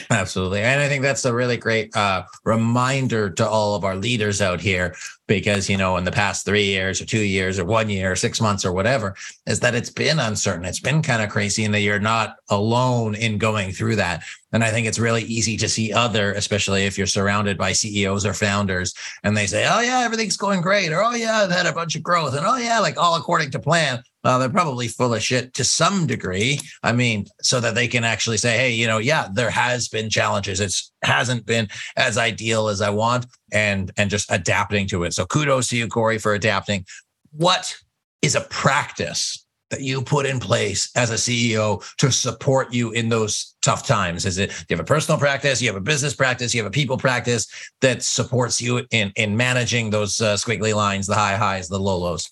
Absolutely, 0.10 0.62
and 0.62 0.82
I 0.82 0.90
think 0.90 1.04
that's 1.04 1.24
a 1.24 1.34
really 1.34 1.58
great 1.58 1.96
uh, 1.96 2.24
reminder 2.44 3.30
to 3.30 3.48
all 3.48 3.76
of 3.76 3.84
our 3.84 3.96
leaders 3.96 4.42
out 4.42 4.60
here 4.60 4.96
because 5.28 5.70
you 5.70 5.78
know 5.78 5.98
in 5.98 6.04
the 6.04 6.12
past 6.12 6.46
three 6.46 6.66
years 6.66 7.02
or 7.02 7.06
two 7.06 7.22
years 7.24 7.60
or 7.60 7.66
one 7.66 7.90
year 7.90 8.12
or 8.12 8.16
six 8.16 8.40
months 8.40 8.66
or 8.66 8.72
whatever 8.72 9.16
is 9.48 9.60
that 9.60 9.76
it's 9.76 9.90
been 9.90 10.20
uncertain. 10.20 10.66
It's 10.66 10.80
been 10.80 11.02
kind 11.02 11.22
of 11.22 11.30
crazy 11.30 11.66
and 11.66 11.74
that 11.74 11.82
you're 11.82 12.00
not 12.00 12.36
alone 12.50 13.16
in 13.16 13.38
going 13.38 13.72
through 13.72 13.98
that. 13.98 14.24
And 14.52 14.64
i 14.64 14.72
think 14.72 14.88
it's 14.88 15.00
really 15.00 15.24
easy 15.24 15.58
to 15.58 15.68
see 15.68 15.92
other 15.92 16.32
especially 16.32 16.86
if 16.86 16.98
you're 16.98 17.08
surrounded 17.08 17.58
by 17.58 17.74
ceos 17.74 18.26
or 18.26 18.34
founders 18.34 18.94
and 19.24 19.36
they 19.36 19.48
say 19.48 19.68
oh 19.70 19.82
yeah 19.82 20.00
everything's 20.06 20.38
going 20.38 20.62
great 20.62 20.94
or 20.94 21.04
oh 21.04 21.14
yeah 21.14 21.40
i've 21.40 21.52
had 21.52 21.66
a 21.66 21.74
bunch 21.74 21.98
of 21.98 22.04
growth 22.04 22.34
and 22.34 22.46
oh 22.46 22.56
yeah 22.56 22.80
like 22.80 22.98
all 22.98 23.18
according 23.18 23.52
to 23.52 23.60
plan 23.60 24.02
well, 24.26 24.40
they're 24.40 24.50
probably 24.50 24.88
full 24.88 25.14
of 25.14 25.22
shit 25.22 25.54
to 25.54 25.64
some 25.64 26.08
degree. 26.08 26.60
I 26.82 26.94
mean, 26.94 27.28
so 27.44 27.60
that 27.60 27.76
they 27.76 27.88
can 27.88 28.04
actually 28.04 28.38
say, 28.38 28.58
hey, 28.58 28.72
you 28.72 28.88
know, 28.88 28.98
yeah, 28.98 29.28
there 29.32 29.52
has 29.52 29.88
been 29.88 30.10
challenges. 30.10 30.60
It 30.60 30.74
hasn't 31.04 31.46
been 31.46 31.68
as 31.96 32.18
ideal 32.18 32.68
as 32.68 32.82
I 32.82 32.90
want, 32.90 33.28
and 33.54 33.92
and 33.98 34.10
just 34.10 34.32
adapting 34.32 34.88
to 34.88 35.04
it. 35.04 35.14
So 35.14 35.28
kudos 35.28 35.70
to 35.70 35.78
you, 35.78 35.88
Corey, 35.88 36.18
for 36.18 36.34
adapting. 36.34 36.86
What 37.34 37.78
is 38.24 38.34
a 38.34 38.42
practice 38.42 39.46
that 39.70 39.82
you 39.82 40.02
put 40.02 40.26
in 40.26 40.40
place 40.40 40.90
as 40.96 41.12
a 41.12 41.16
CEO 41.16 41.84
to 41.98 42.12
support 42.12 42.74
you 42.74 42.92
in 42.94 43.10
those 43.10 43.56
tough 43.62 43.86
times? 43.86 44.26
Is 44.26 44.40
it 44.40 44.52
you 44.70 44.76
have 44.76 44.84
a 44.84 44.88
personal 44.88 45.20
practice, 45.20 45.62
you 45.62 45.68
have 45.68 45.76
a 45.76 45.82
business 45.82 46.16
practice, 46.16 46.52
you 46.52 46.64
have 46.64 46.68
a 46.68 46.74
people 46.74 46.98
practice 46.98 47.46
that 47.82 48.02
supports 48.02 48.60
you 48.60 48.88
in 48.90 49.12
in 49.18 49.38
managing 49.38 49.92
those 49.92 50.20
uh, 50.20 50.34
squiggly 50.34 50.74
lines, 50.74 51.06
the 51.06 51.14
high 51.14 51.36
highs, 51.36 51.68
the 51.68 51.80
low 51.80 52.00
lows? 52.00 52.32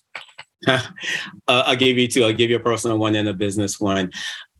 uh, 0.68 0.90
I'll 1.48 1.76
give 1.76 1.98
you 1.98 2.08
two. 2.08 2.24
I'll 2.24 2.32
give 2.32 2.50
you 2.50 2.56
a 2.56 2.60
personal 2.60 2.98
one 2.98 3.14
and 3.14 3.28
a 3.28 3.34
business 3.34 3.80
one. 3.80 4.10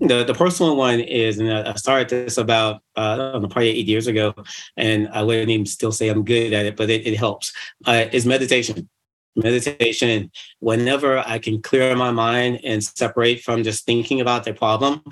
The 0.00 0.24
the 0.24 0.34
personal 0.34 0.76
one 0.76 1.00
is, 1.00 1.38
and 1.38 1.50
I 1.52 1.74
started 1.74 2.08
this 2.08 2.36
about 2.36 2.82
uh, 2.96 3.38
probably 3.40 3.70
eight 3.70 3.86
years 3.86 4.06
ago, 4.06 4.34
and 4.76 5.08
I 5.08 5.22
wouldn't 5.22 5.50
even 5.50 5.66
still 5.66 5.92
say 5.92 6.08
I'm 6.08 6.24
good 6.24 6.52
at 6.52 6.66
it, 6.66 6.76
but 6.76 6.90
it, 6.90 7.06
it 7.06 7.16
helps. 7.16 7.52
Uh, 7.86 8.06
is 8.12 8.26
meditation. 8.26 8.88
Meditation. 9.36 10.30
Whenever 10.60 11.18
I 11.18 11.38
can 11.38 11.60
clear 11.60 11.94
my 11.96 12.10
mind 12.10 12.60
and 12.64 12.82
separate 12.82 13.40
from 13.40 13.62
just 13.62 13.84
thinking 13.84 14.20
about 14.20 14.44
the 14.44 14.54
problem, 14.54 15.02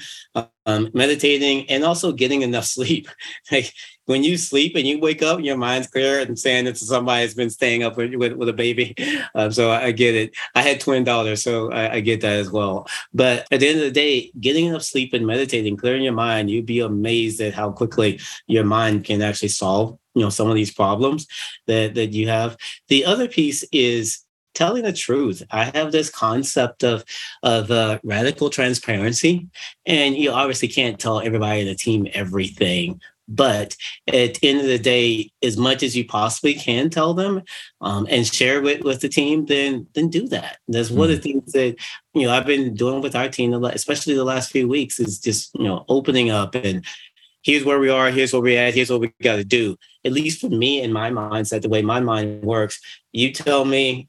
um, 0.66 0.90
meditating, 0.94 1.68
and 1.68 1.85
also 1.85 2.12
getting 2.12 2.42
enough 2.42 2.64
sleep. 2.76 3.08
like 3.50 3.72
when 4.06 4.24
you 4.24 4.37
sleep 4.37 4.74
and 4.76 4.87
you 4.87 4.98
wake 4.98 5.22
up, 5.22 5.40
your 5.40 5.56
mind's 5.56 5.87
clear 5.87 6.20
and 6.20 6.38
saying 6.38 6.66
it's 6.66 6.87
somebody 6.87 7.22
has 7.22 7.35
been 7.35 7.50
staying 7.50 7.82
up 7.82 7.96
with, 7.96 8.14
with, 8.14 8.32
with 8.32 8.48
a 8.48 8.52
baby. 8.52 8.94
Um, 9.35 9.50
so 9.50 9.70
I 9.70 9.92
get 9.92 10.14
it. 10.14 10.35
I 10.54 10.62
had 10.62 10.80
twin 10.80 11.04
daughters, 11.04 11.42
so 11.42 11.70
I, 11.70 11.94
I, 11.94 12.00
get 12.00 12.20
that 12.20 12.38
as 12.38 12.50
well. 12.50 12.87
But 13.14 13.46
at 13.50 13.61
the 13.61 13.68
end 13.68 13.78
of 13.78 13.85
the 13.85 13.90
day, 13.90 14.30
getting 14.40 14.66
enough 14.66 14.82
sleep 14.82 15.14
and 15.14 15.26
meditating, 15.26 15.76
clearing 15.76 16.02
your 16.02 16.12
mind, 16.12 16.50
you'd 16.50 16.66
be 16.66 16.80
amazed 16.80 17.40
at 17.40 17.54
how 17.54 17.70
quickly 17.70 18.20
your 18.46 18.64
mind 18.64 19.04
can 19.04 19.22
actually 19.22 19.48
solve, 19.48 19.98
you 20.14 20.22
know, 20.22 20.31
some 20.31 20.48
of 20.48 20.55
these 20.55 20.72
problems 20.72 21.27
that, 21.66 21.94
that 21.94 22.12
you 22.12 22.29
have. 22.29 22.57
The 22.88 23.05
other 23.05 23.29
piece 23.29 23.64
is 23.72 24.25
telling 24.55 24.83
the 24.83 24.92
truth. 24.92 25.42
I 25.51 25.64
have 25.77 25.92
this 25.92 26.11
concept 26.11 26.85
of 26.85 27.05
of 27.42 27.70
uh, 27.70 27.98
radical 28.03 28.51
transparency, 28.51 29.48
and 29.87 30.16
you 30.16 30.31
obviously 30.31 30.68
can't 30.68 30.98
tell 30.98 31.20
everybody 31.20 31.61
in 31.61 31.66
the 31.66 31.75
team 31.75 32.07
everything. 32.12 33.01
But 33.29 33.77
at 34.09 34.35
the 34.35 34.48
end 34.48 34.61
of 34.61 34.66
the 34.66 34.79
day, 34.79 35.31
as 35.42 35.57
much 35.57 35.83
as 35.83 35.96
you 35.96 36.05
possibly 36.05 36.55
can 36.55 36.90
tell 36.90 37.14
them 37.14 37.42
um, 37.81 38.07
and 38.11 38.27
share 38.27 38.61
with 38.61 38.83
with 38.83 39.01
the 39.01 39.09
team, 39.09 39.46
then 39.46 39.87
then 39.94 40.09
do 40.09 40.29
that. 40.29 40.59
That's 40.68 40.88
mm-hmm. 40.88 40.98
one 40.98 41.11
of 41.11 41.22
the 41.22 41.31
mm-hmm. 41.31 41.40
things 41.40 41.53
that 41.53 41.77
you 42.14 42.27
know 42.27 42.33
I've 42.33 42.46
been 42.46 42.75
doing 42.75 43.01
with 43.01 43.16
our 43.16 43.29
team, 43.29 43.53
especially 43.64 44.14
the 44.14 44.25
last 44.25 44.51
few 44.51 44.68
weeks, 44.68 45.01
is 45.01 45.18
just 45.18 45.55
you 45.55 45.64
know 45.64 45.85
opening 45.88 46.31
up 46.31 46.55
and 46.55 46.85
here's 47.42 47.64
where 47.64 47.78
we 47.78 47.88
are, 47.88 48.11
here's 48.11 48.33
where 48.33 48.42
we're 48.42 48.61
at, 48.61 48.74
here's 48.74 48.90
what 48.90 49.00
we 49.00 49.12
got 49.22 49.37
to 49.37 49.44
do. 49.44 49.76
At 50.05 50.12
least 50.12 50.40
for 50.40 50.48
me 50.48 50.81
in 50.83 50.92
my 50.92 51.11
mindset, 51.11 51.62
the 51.62 51.68
way 51.68 51.83
my 51.83 52.00
mind 52.00 52.42
works, 52.42 52.81
you 53.12 53.33
tell 53.33 53.64
me 53.64 54.09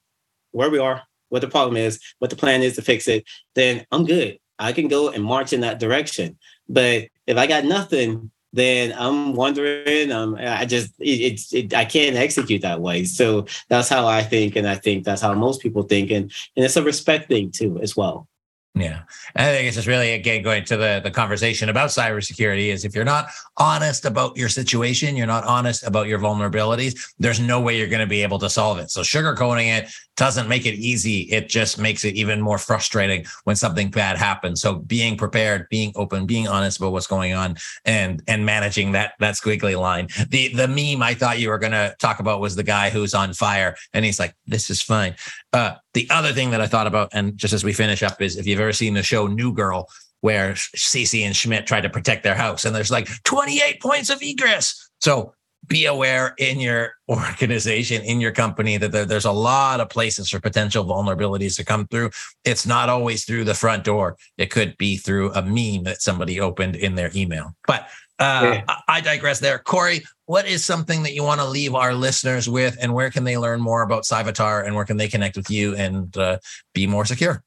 where 0.52 0.70
we 0.70 0.80
are, 0.80 1.02
what 1.30 1.42
the 1.42 1.48
problem 1.48 1.78
is, 1.78 2.00
what 2.20 2.30
the 2.30 2.36
plan 2.36 2.62
is 2.62 2.76
to 2.76 2.82
fix 2.82 3.08
it, 3.08 3.26
then 3.56 3.86
I'm 3.92 4.06
good. 4.06 4.40
I 4.60 4.72
can 4.72 4.88
go 4.88 5.10
and 5.10 5.24
march 5.24 5.52
in 5.52 5.62
that 5.62 5.80
direction. 5.80 6.38
But 6.70 7.10
if 7.28 7.38
I 7.38 7.48
got 7.48 7.66
nothing, 7.66 8.32
then 8.54 8.94
I'm 8.96 9.34
wondering. 9.34 10.12
Um, 10.12 10.36
I 10.40 10.66
just 10.66 10.94
it's 11.00 11.52
it, 11.52 11.66
it, 11.66 11.74
I 11.74 11.86
can't 11.86 12.16
execute 12.16 12.62
that 12.62 12.80
way. 12.80 13.04
So 13.04 13.48
that's 13.68 13.90
how 13.90 14.08
I 14.08 14.22
think, 14.22 14.56
and 14.56 14.68
I 14.68 14.76
think 14.76 15.04
that's 15.04 15.22
how 15.22 15.34
most 15.34 15.62
people 15.62 15.84
think, 15.84 16.12
and 16.12 16.32
and 16.56 16.64
it's 16.64 16.78
a 16.78 16.84
respect 16.84 17.28
thing 17.28 17.52
too 17.52 17.80
as 17.82 17.98
well. 17.98 18.28
Yeah. 18.76 19.02
And 19.36 19.48
I 19.48 19.54
think 19.54 19.68
it's 19.68 19.76
just 19.76 19.88
really, 19.88 20.14
again, 20.14 20.42
going 20.42 20.66
to 20.66 20.78
the, 20.78 21.00
the 21.04 21.12
conversation 21.12 21.70
about 21.70 21.90
cybersecurity 21.90 22.70
is 22.70 22.86
if 22.86 22.96
you're 22.96 23.06
not 23.06 23.28
honest 23.58 24.04
about 24.04 24.36
your 24.36 24.50
situation, 24.50 25.16
you're 25.16 25.28
not 25.28 25.44
honest 25.44 25.86
about 25.86 26.08
your 26.08 26.18
vulnerabilities, 26.18 27.14
there's 27.20 27.40
no 27.40 27.62
way 27.62 27.78
you're 27.78 27.88
going 27.88 28.00
to 28.00 28.08
be 28.08 28.24
able 28.24 28.40
to 28.40 28.50
solve 28.50 28.80
it. 28.80 28.90
So 28.90 29.02
sugarcoating 29.02 29.68
it 29.68 29.90
doesn't 30.16 30.48
make 30.48 30.66
it 30.66 30.76
easy. 30.76 31.22
It 31.22 31.50
just 31.50 31.80
makes 31.80 32.06
it 32.06 32.16
even 32.16 32.42
more 32.42 32.58
frustrating 32.58 33.26
when 33.46 33.56
something 33.56 33.90
bad 33.90 34.18
happens. 34.18 34.62
So 34.62 34.76
being 34.76 35.18
prepared, 35.18 35.68
being 35.70 35.92
open, 35.96 36.26
being 36.26 36.48
honest 36.48 36.78
about 36.78 36.92
what's 36.92 37.08
going 37.08 37.34
on 37.34 37.58
and 37.86 38.22
and 38.28 38.46
managing 38.46 38.92
that 38.92 39.14
that 39.20 39.36
squiggly 39.36 39.80
line. 39.80 40.08
The 40.30 40.54
the 40.54 40.68
meme 40.68 41.02
I 41.02 41.14
thought 41.16 41.40
you 41.40 41.50
were 41.50 41.58
gonna 41.58 41.96
talk 42.00 42.20
about 42.20 42.42
was 42.42 42.56
the 42.56 42.64
guy 42.64 42.90
who's 42.90 43.14
on 43.14 43.34
fire 43.34 43.76
and 43.94 44.06
he's 44.06 44.20
like, 44.20 44.36
this 44.46 44.70
is 44.70 44.82
fine. 44.82 45.16
Uh, 45.52 45.76
the 45.94 46.08
other 46.10 46.32
thing 46.32 46.50
that 46.52 46.62
I 46.62 46.68
thought 46.68 46.88
about, 46.88 47.10
and 47.14 47.38
just 47.38 47.54
as 47.54 47.64
we 47.64 47.74
finish 47.74 48.02
up, 48.02 48.20
is 48.22 48.38
if 48.38 48.48
you've 48.48 48.60
ever 48.64 48.74
seen 48.74 48.94
the 48.94 49.04
show 49.04 49.28
New 49.28 49.54
Girl, 49.54 49.88
where 50.22 50.54
Cece 50.54 51.26
and 51.26 51.36
Schmidt 51.36 51.68
try 51.68 51.82
to 51.82 51.90
protect 51.90 52.24
their 52.24 52.36
house, 52.36 52.66
and 52.66 52.76
there's 52.76 52.92
like 52.92 53.08
28 53.24 53.82
points 53.82 54.10
of 54.10 54.22
egress. 54.22 54.90
So 55.02 55.34
be 55.68 55.86
aware 55.86 56.34
in 56.38 56.60
your 56.60 56.94
organization, 57.10 58.02
in 58.04 58.20
your 58.20 58.32
company, 58.32 58.78
that 58.78 58.92
there, 58.92 59.06
there's 59.06 59.26
a 59.26 59.32
lot 59.32 59.80
of 59.80 59.90
places 59.90 60.30
for 60.30 60.40
potential 60.40 60.86
vulnerabilities 60.86 61.56
to 61.58 61.66
come 61.66 61.88
through. 61.88 62.10
It's 62.44 62.66
not 62.66 62.90
always 62.90 63.26
through 63.26 63.46
the 63.46 63.54
front 63.54 63.84
door. 63.84 64.18
It 64.38 64.50
could 64.50 64.78
be 64.78 64.98
through 64.98 65.34
a 65.34 65.42
meme 65.42 65.84
that 65.84 66.02
somebody 66.02 66.40
opened 66.40 66.76
in 66.76 66.96
their 66.96 67.12
email. 67.16 67.56
But 67.68 67.88
uh, 68.20 68.62
yeah. 68.68 68.76
I 68.88 69.02
digress 69.02 69.40
there. 69.40 69.60
Corey, 69.60 70.04
what 70.26 70.48
is 70.48 70.64
something 70.64 71.04
that 71.04 71.14
you 71.14 71.24
want 71.24 71.42
to 71.42 71.48
leave 71.48 71.76
our 71.76 71.94
listeners 71.94 72.48
with, 72.48 72.78
and 72.82 72.94
where 72.94 73.10
can 73.10 73.24
they 73.24 73.38
learn 73.38 73.60
more 73.60 73.82
about 73.82 74.04
Cyvatar, 74.04 74.66
and 74.66 74.76
where 74.76 74.86
can 74.86 74.98
they 74.98 75.08
connect 75.08 75.36
with 75.36 75.50
you 75.50 75.76
and 75.76 76.16
uh, 76.18 76.38
be 76.74 76.88
more 76.88 77.06
secure? 77.06 77.44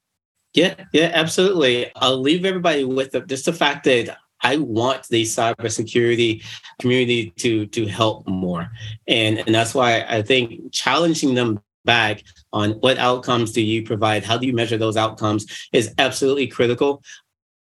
Yeah, 0.57 0.73
yeah, 0.91 1.11
absolutely. 1.13 1.91
I'll 1.97 2.19
leave 2.19 2.43
everybody 2.43 2.83
with 2.83 3.11
the, 3.11 3.21
just 3.21 3.45
the 3.45 3.53
fact 3.53 3.83
that 3.83 4.17
I 4.41 4.57
want 4.57 5.07
the 5.07 5.21
cybersecurity 5.21 6.43
community 6.79 7.29
to 7.37 7.67
to 7.67 7.85
help 7.85 8.27
more, 8.27 8.67
and 9.07 9.37
and 9.37 9.53
that's 9.53 9.75
why 9.75 10.03
I 10.09 10.23
think 10.23 10.73
challenging 10.73 11.35
them 11.35 11.59
back 11.85 12.23
on 12.53 12.71
what 12.79 12.97
outcomes 12.97 13.51
do 13.51 13.61
you 13.61 13.83
provide, 13.83 14.23
how 14.23 14.35
do 14.35 14.47
you 14.47 14.53
measure 14.53 14.77
those 14.77 14.97
outcomes 14.97 15.45
is 15.73 15.93
absolutely 15.99 16.47
critical 16.47 17.03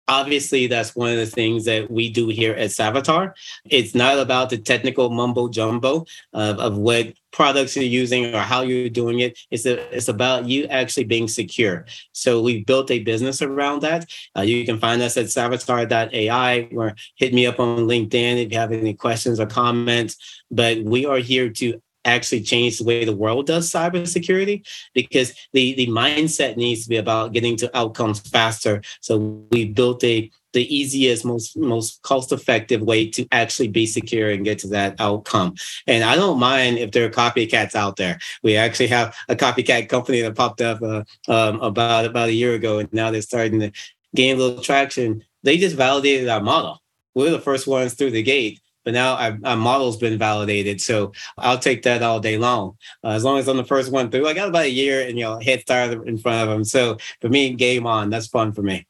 obviously 0.08 0.66
that's 0.66 0.94
one 0.94 1.10
of 1.10 1.16
the 1.16 1.26
things 1.26 1.64
that 1.64 1.90
we 1.90 2.10
do 2.10 2.28
here 2.28 2.52
at 2.52 2.70
Cyvatar. 2.70 3.32
It's 3.64 3.94
not 3.94 4.18
about 4.18 4.50
the 4.50 4.58
technical 4.58 5.10
mumbo 5.10 5.48
jumbo 5.48 6.06
of, 6.32 6.58
of 6.58 6.76
what 6.76 7.14
products 7.32 7.76
you're 7.76 7.84
using 7.84 8.34
or 8.34 8.40
how 8.40 8.62
you're 8.62 8.88
doing 8.88 9.20
it. 9.20 9.38
It's 9.50 9.66
a, 9.66 9.94
it's 9.94 10.08
about 10.08 10.46
you 10.46 10.64
actually 10.66 11.04
being 11.04 11.28
secure. 11.28 11.84
So 12.12 12.40
we've 12.40 12.64
built 12.64 12.90
a 12.90 13.00
business 13.00 13.42
around 13.42 13.82
that. 13.82 14.06
Uh, 14.36 14.42
you 14.42 14.64
can 14.64 14.78
find 14.78 15.02
us 15.02 15.16
at 15.16 15.26
cyvatar.ai 15.26 16.68
or 16.74 16.94
hit 17.16 17.34
me 17.34 17.46
up 17.46 17.60
on 17.60 17.80
LinkedIn 17.80 18.44
if 18.44 18.52
you 18.52 18.58
have 18.58 18.72
any 18.72 18.94
questions 18.94 19.38
or 19.38 19.46
comments. 19.46 20.16
But 20.50 20.82
we 20.82 21.04
are 21.04 21.18
here 21.18 21.50
to 21.50 21.82
actually 22.06 22.40
change 22.42 22.78
the 22.78 22.84
way 22.84 23.04
the 23.04 23.16
world 23.16 23.46
does 23.46 23.70
cybersecurity 23.70 24.66
because 24.94 25.34
the, 25.52 25.74
the 25.74 25.86
mindset 25.88 26.56
needs 26.56 26.84
to 26.84 26.88
be 26.88 26.96
about 26.96 27.32
getting 27.32 27.56
to 27.56 27.76
outcomes 27.76 28.20
faster. 28.20 28.82
So 29.00 29.46
we 29.50 29.66
built 29.66 30.02
a 30.04 30.30
the 30.56 30.74
easiest, 30.74 31.22
most 31.22 31.54
most 31.58 32.00
cost 32.00 32.32
effective 32.32 32.80
way 32.80 33.10
to 33.10 33.26
actually 33.30 33.68
be 33.68 33.84
secure 33.84 34.30
and 34.30 34.42
get 34.42 34.58
to 34.60 34.68
that 34.68 34.98
outcome. 34.98 35.54
And 35.86 36.02
I 36.02 36.16
don't 36.16 36.38
mind 36.38 36.78
if 36.78 36.92
there 36.92 37.04
are 37.04 37.10
copycats 37.10 37.74
out 37.74 37.96
there. 37.96 38.18
We 38.42 38.56
actually 38.56 38.86
have 38.86 39.14
a 39.28 39.36
copycat 39.36 39.90
company 39.90 40.22
that 40.22 40.34
popped 40.34 40.62
up 40.62 40.80
uh, 40.80 41.04
um, 41.28 41.60
about 41.60 42.06
about 42.06 42.30
a 42.30 42.32
year 42.32 42.54
ago, 42.54 42.78
and 42.78 42.90
now 42.90 43.10
they're 43.10 43.20
starting 43.20 43.60
to 43.60 43.70
gain 44.14 44.36
a 44.36 44.38
little 44.38 44.62
traction. 44.62 45.22
They 45.42 45.58
just 45.58 45.76
validated 45.76 46.28
our 46.30 46.40
model. 46.40 46.82
We're 47.14 47.30
the 47.30 47.38
first 47.38 47.66
ones 47.66 47.92
through 47.92 48.12
the 48.12 48.22
gate 48.22 48.60
but 48.86 48.94
now 48.94 49.36
our, 49.44 49.56
model's 49.56 49.96
been 49.96 50.16
validated. 50.16 50.80
So 50.80 51.12
I'll 51.36 51.58
take 51.58 51.82
that 51.82 52.04
all 52.04 52.20
day 52.20 52.38
long. 52.38 52.78
Uh, 53.02 53.08
as 53.08 53.24
long 53.24 53.36
as 53.36 53.48
I'm 53.48 53.56
the 53.56 53.64
first 53.64 53.90
one 53.90 54.10
through, 54.12 54.28
I 54.28 54.32
got 54.32 54.48
about 54.48 54.66
a 54.66 54.70
year 54.70 55.06
and, 55.06 55.18
you 55.18 55.24
know, 55.24 55.40
head 55.40 55.60
start 55.62 56.06
in 56.06 56.16
front 56.16 56.42
of 56.42 56.48
them. 56.48 56.64
So 56.64 56.96
for 57.20 57.28
me, 57.28 57.52
game 57.54 57.84
on. 57.84 58.10
That's 58.10 58.28
fun 58.28 58.52
for 58.52 58.62
me. 58.62 58.86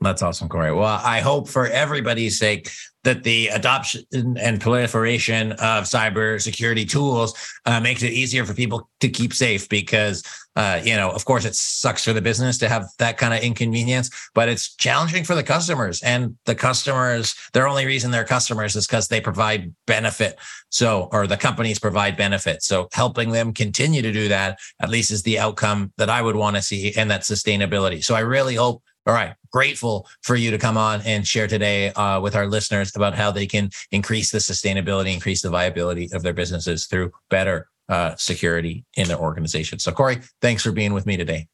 That's 0.00 0.22
awesome, 0.22 0.48
Corey. 0.48 0.72
Well, 0.72 1.00
I 1.02 1.20
hope 1.20 1.48
for 1.48 1.66
everybody's 1.68 2.38
sake 2.38 2.70
that 3.04 3.22
the 3.22 3.48
adoption 3.48 4.04
and 4.12 4.60
proliferation 4.60 5.52
of 5.52 5.84
cybersecurity 5.84 6.88
tools 6.90 7.34
uh, 7.64 7.80
makes 7.80 8.02
it 8.02 8.12
easier 8.12 8.44
for 8.44 8.52
people 8.52 8.90
to 9.00 9.08
keep 9.08 9.32
safe 9.32 9.68
because, 9.68 10.22
uh, 10.56 10.80
you 10.84 10.96
know, 10.96 11.10
of 11.12 11.24
course, 11.24 11.44
it 11.44 11.54
sucks 11.54 12.04
for 12.04 12.12
the 12.12 12.20
business 12.20 12.58
to 12.58 12.68
have 12.68 12.84
that 12.98 13.16
kind 13.16 13.32
of 13.32 13.40
inconvenience, 13.40 14.10
but 14.34 14.48
it's 14.48 14.74
challenging 14.74 15.24
for 15.24 15.34
the 15.36 15.42
customers. 15.42 16.02
And 16.02 16.36
the 16.44 16.54
customers, 16.54 17.34
their 17.52 17.68
only 17.68 17.86
reason 17.86 18.10
they're 18.10 18.24
customers 18.24 18.76
is 18.76 18.86
because 18.86 19.08
they 19.08 19.20
provide 19.20 19.72
benefit. 19.86 20.36
So, 20.68 21.08
or 21.12 21.26
the 21.26 21.36
companies 21.36 21.78
provide 21.78 22.16
benefit. 22.16 22.62
So, 22.62 22.88
helping 22.92 23.30
them 23.30 23.54
continue 23.54 24.02
to 24.02 24.12
do 24.12 24.28
that, 24.28 24.58
at 24.80 24.90
least, 24.90 25.12
is 25.12 25.22
the 25.22 25.38
outcome 25.38 25.92
that 25.96 26.10
I 26.10 26.20
would 26.20 26.36
want 26.36 26.56
to 26.56 26.62
see 26.62 26.92
and 26.96 27.10
that 27.10 27.22
sustainability. 27.22 28.04
So, 28.04 28.14
I 28.14 28.20
really 28.20 28.56
hope 28.56 28.82
all 29.06 29.14
right. 29.14 29.34
Grateful 29.52 30.08
for 30.22 30.36
you 30.36 30.50
to 30.50 30.58
come 30.58 30.76
on 30.76 31.00
and 31.02 31.26
share 31.26 31.46
today 31.46 31.92
uh, 31.92 32.20
with 32.20 32.34
our 32.34 32.46
listeners 32.46 32.94
about 32.96 33.14
how 33.14 33.30
they 33.30 33.46
can 33.46 33.70
increase 33.92 34.30
the 34.30 34.38
sustainability, 34.38 35.14
increase 35.14 35.42
the 35.42 35.50
viability 35.50 36.10
of 36.12 36.22
their 36.22 36.32
businesses 36.32 36.86
through 36.86 37.12
better 37.30 37.68
uh, 37.88 38.14
security 38.16 38.84
in 38.96 39.06
their 39.08 39.18
organization. 39.18 39.78
So, 39.78 39.92
Corey, 39.92 40.18
thanks 40.42 40.62
for 40.62 40.72
being 40.72 40.92
with 40.92 41.06
me 41.06 41.16
today. 41.16 41.46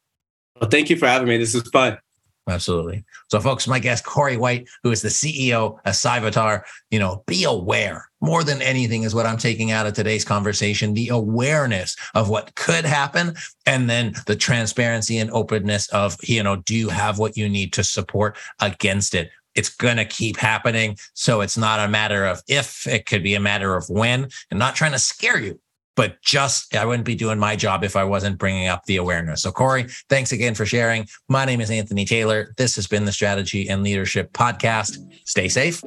Well, 0.59 0.69
thank 0.69 0.89
you 0.89 0.97
for 0.97 1.07
having 1.07 1.27
me. 1.27 1.37
This 1.37 1.53
is 1.53 1.63
fun. 1.69 1.97
Absolutely. 2.47 3.05
So, 3.29 3.39
folks, 3.39 3.67
my 3.67 3.79
guest, 3.79 4.03
Corey 4.03 4.35
White, 4.35 4.67
who 4.83 4.91
is 4.91 5.01
the 5.01 5.09
CEO 5.09 5.77
of 5.85 5.93
Cyvatar, 5.93 6.63
you 6.91 6.99
know, 6.99 7.23
be 7.25 7.45
aware 7.45 8.09
more 8.19 8.43
than 8.43 8.61
anything 8.61 9.03
is 9.03 9.15
what 9.15 9.25
I'm 9.25 9.37
taking 9.37 9.71
out 9.71 9.85
of 9.85 9.93
today's 9.93 10.25
conversation 10.25 10.93
the 10.93 11.09
awareness 11.09 11.95
of 12.15 12.29
what 12.29 12.55
could 12.55 12.85
happen, 12.85 13.35
and 13.65 13.89
then 13.89 14.13
the 14.27 14.35
transparency 14.35 15.17
and 15.17 15.31
openness 15.31 15.87
of, 15.89 16.17
you 16.23 16.43
know, 16.43 16.57
do 16.57 16.75
you 16.75 16.89
have 16.89 17.17
what 17.17 17.37
you 17.37 17.47
need 17.47 17.71
to 17.73 17.83
support 17.83 18.37
against 18.59 19.15
it? 19.15 19.29
It's 19.55 19.69
going 19.69 19.97
to 19.97 20.05
keep 20.05 20.37
happening. 20.37 20.97
So 21.13 21.41
it's 21.41 21.57
not 21.57 21.79
a 21.79 21.87
matter 21.87 22.25
of 22.25 22.41
if, 22.47 22.87
it 22.87 23.05
could 23.05 23.23
be 23.23 23.35
a 23.35 23.39
matter 23.39 23.75
of 23.75 23.89
when, 23.89 24.27
and 24.49 24.59
not 24.59 24.75
trying 24.75 24.93
to 24.93 24.99
scare 24.99 25.39
you 25.39 25.59
but 25.95 26.21
just 26.21 26.75
I 26.75 26.85
wouldn't 26.85 27.05
be 27.05 27.15
doing 27.15 27.39
my 27.39 27.55
job 27.55 27.83
if 27.83 27.95
I 27.95 28.03
wasn't 28.03 28.37
bringing 28.37 28.67
up 28.67 28.85
the 28.85 28.97
awareness. 28.97 29.43
So, 29.43 29.51
Corey, 29.51 29.87
thanks 30.09 30.31
again 30.31 30.55
for 30.55 30.65
sharing. 30.65 31.07
My 31.29 31.45
name 31.45 31.61
is 31.61 31.69
Anthony 31.69 32.05
Taylor. 32.05 32.53
This 32.57 32.75
has 32.75 32.87
been 32.87 33.05
the 33.05 33.11
Strategy 33.11 33.67
and 33.69 33.83
Leadership 33.83 34.33
Podcast. 34.33 34.97
Stay 35.25 35.47
safe. 35.47 35.83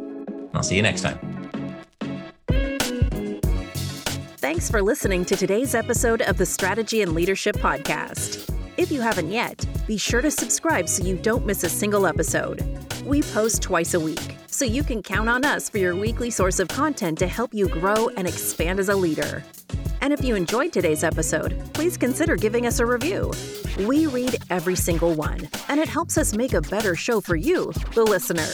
I'll 0.54 0.62
see 0.62 0.76
you 0.76 0.82
next 0.82 1.02
time. 1.02 1.18
Thanks 4.38 4.70
for 4.70 4.80
listening 4.80 5.24
to 5.24 5.36
today's 5.36 5.74
episode 5.74 6.22
of 6.22 6.38
the 6.38 6.46
Strategy 6.46 7.02
and 7.02 7.12
Leadership 7.12 7.56
Podcast. 7.56 8.48
If 8.76 8.92
you 8.92 9.00
haven't 9.00 9.30
yet, 9.30 9.66
be 9.86 9.96
sure 9.96 10.20
to 10.20 10.30
subscribe 10.30 10.88
so 10.88 11.02
you 11.02 11.16
don't 11.16 11.46
miss 11.46 11.64
a 11.64 11.68
single 11.68 12.06
episode. 12.06 12.62
We 13.04 13.22
post 13.22 13.62
twice 13.62 13.94
a 13.94 14.00
week, 14.00 14.36
so 14.46 14.64
you 14.64 14.82
can 14.84 15.02
count 15.02 15.28
on 15.28 15.44
us 15.44 15.68
for 15.68 15.78
your 15.78 15.96
weekly 15.96 16.30
source 16.30 16.60
of 16.60 16.68
content 16.68 17.18
to 17.18 17.26
help 17.26 17.54
you 17.54 17.68
grow 17.68 18.08
and 18.16 18.28
expand 18.28 18.78
as 18.78 18.88
a 18.88 18.94
leader. 18.94 19.42
And 20.06 20.12
if 20.12 20.24
you 20.24 20.36
enjoyed 20.36 20.72
today's 20.72 21.02
episode, 21.02 21.60
please 21.74 21.96
consider 21.96 22.36
giving 22.36 22.64
us 22.64 22.78
a 22.78 22.86
review. 22.86 23.32
We 23.88 24.06
read 24.06 24.36
every 24.50 24.76
single 24.76 25.14
one, 25.14 25.48
and 25.68 25.80
it 25.80 25.88
helps 25.88 26.16
us 26.16 26.32
make 26.32 26.52
a 26.52 26.60
better 26.60 26.94
show 26.94 27.20
for 27.20 27.34
you, 27.34 27.72
the 27.92 28.04
listener. 28.04 28.46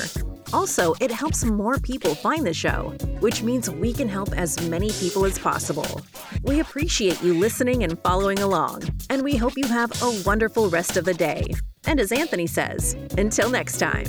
Also, 0.55 0.95
it 0.99 1.11
helps 1.11 1.45
more 1.45 1.77
people 1.77 2.15
find 2.15 2.47
the 2.47 2.55
show, 2.55 2.95
which 3.21 3.43
means 3.43 3.69
we 3.69 3.93
can 3.93 4.09
help 4.09 4.33
as 4.35 4.67
many 4.71 4.89
people 4.93 5.27
as 5.27 5.39
possible. 5.39 6.01
We 6.43 6.61
appreciate 6.61 7.23
you 7.23 7.35
listening 7.35 7.85
and 7.85 7.99
following 7.99 8.39
along, 8.39 8.85
and 9.11 9.21
we 9.21 9.37
hope 9.37 9.53
you 9.59 9.67
have 9.67 9.93
a 10.01 10.23
wonderful 10.25 10.71
rest 10.71 10.97
of 10.97 11.05
the 11.05 11.13
day. 11.13 11.45
And 11.85 12.01
as 12.01 12.13
Anthony 12.13 12.47
says, 12.47 12.97
until 13.19 13.51
next 13.51 13.77
time. 13.77 14.07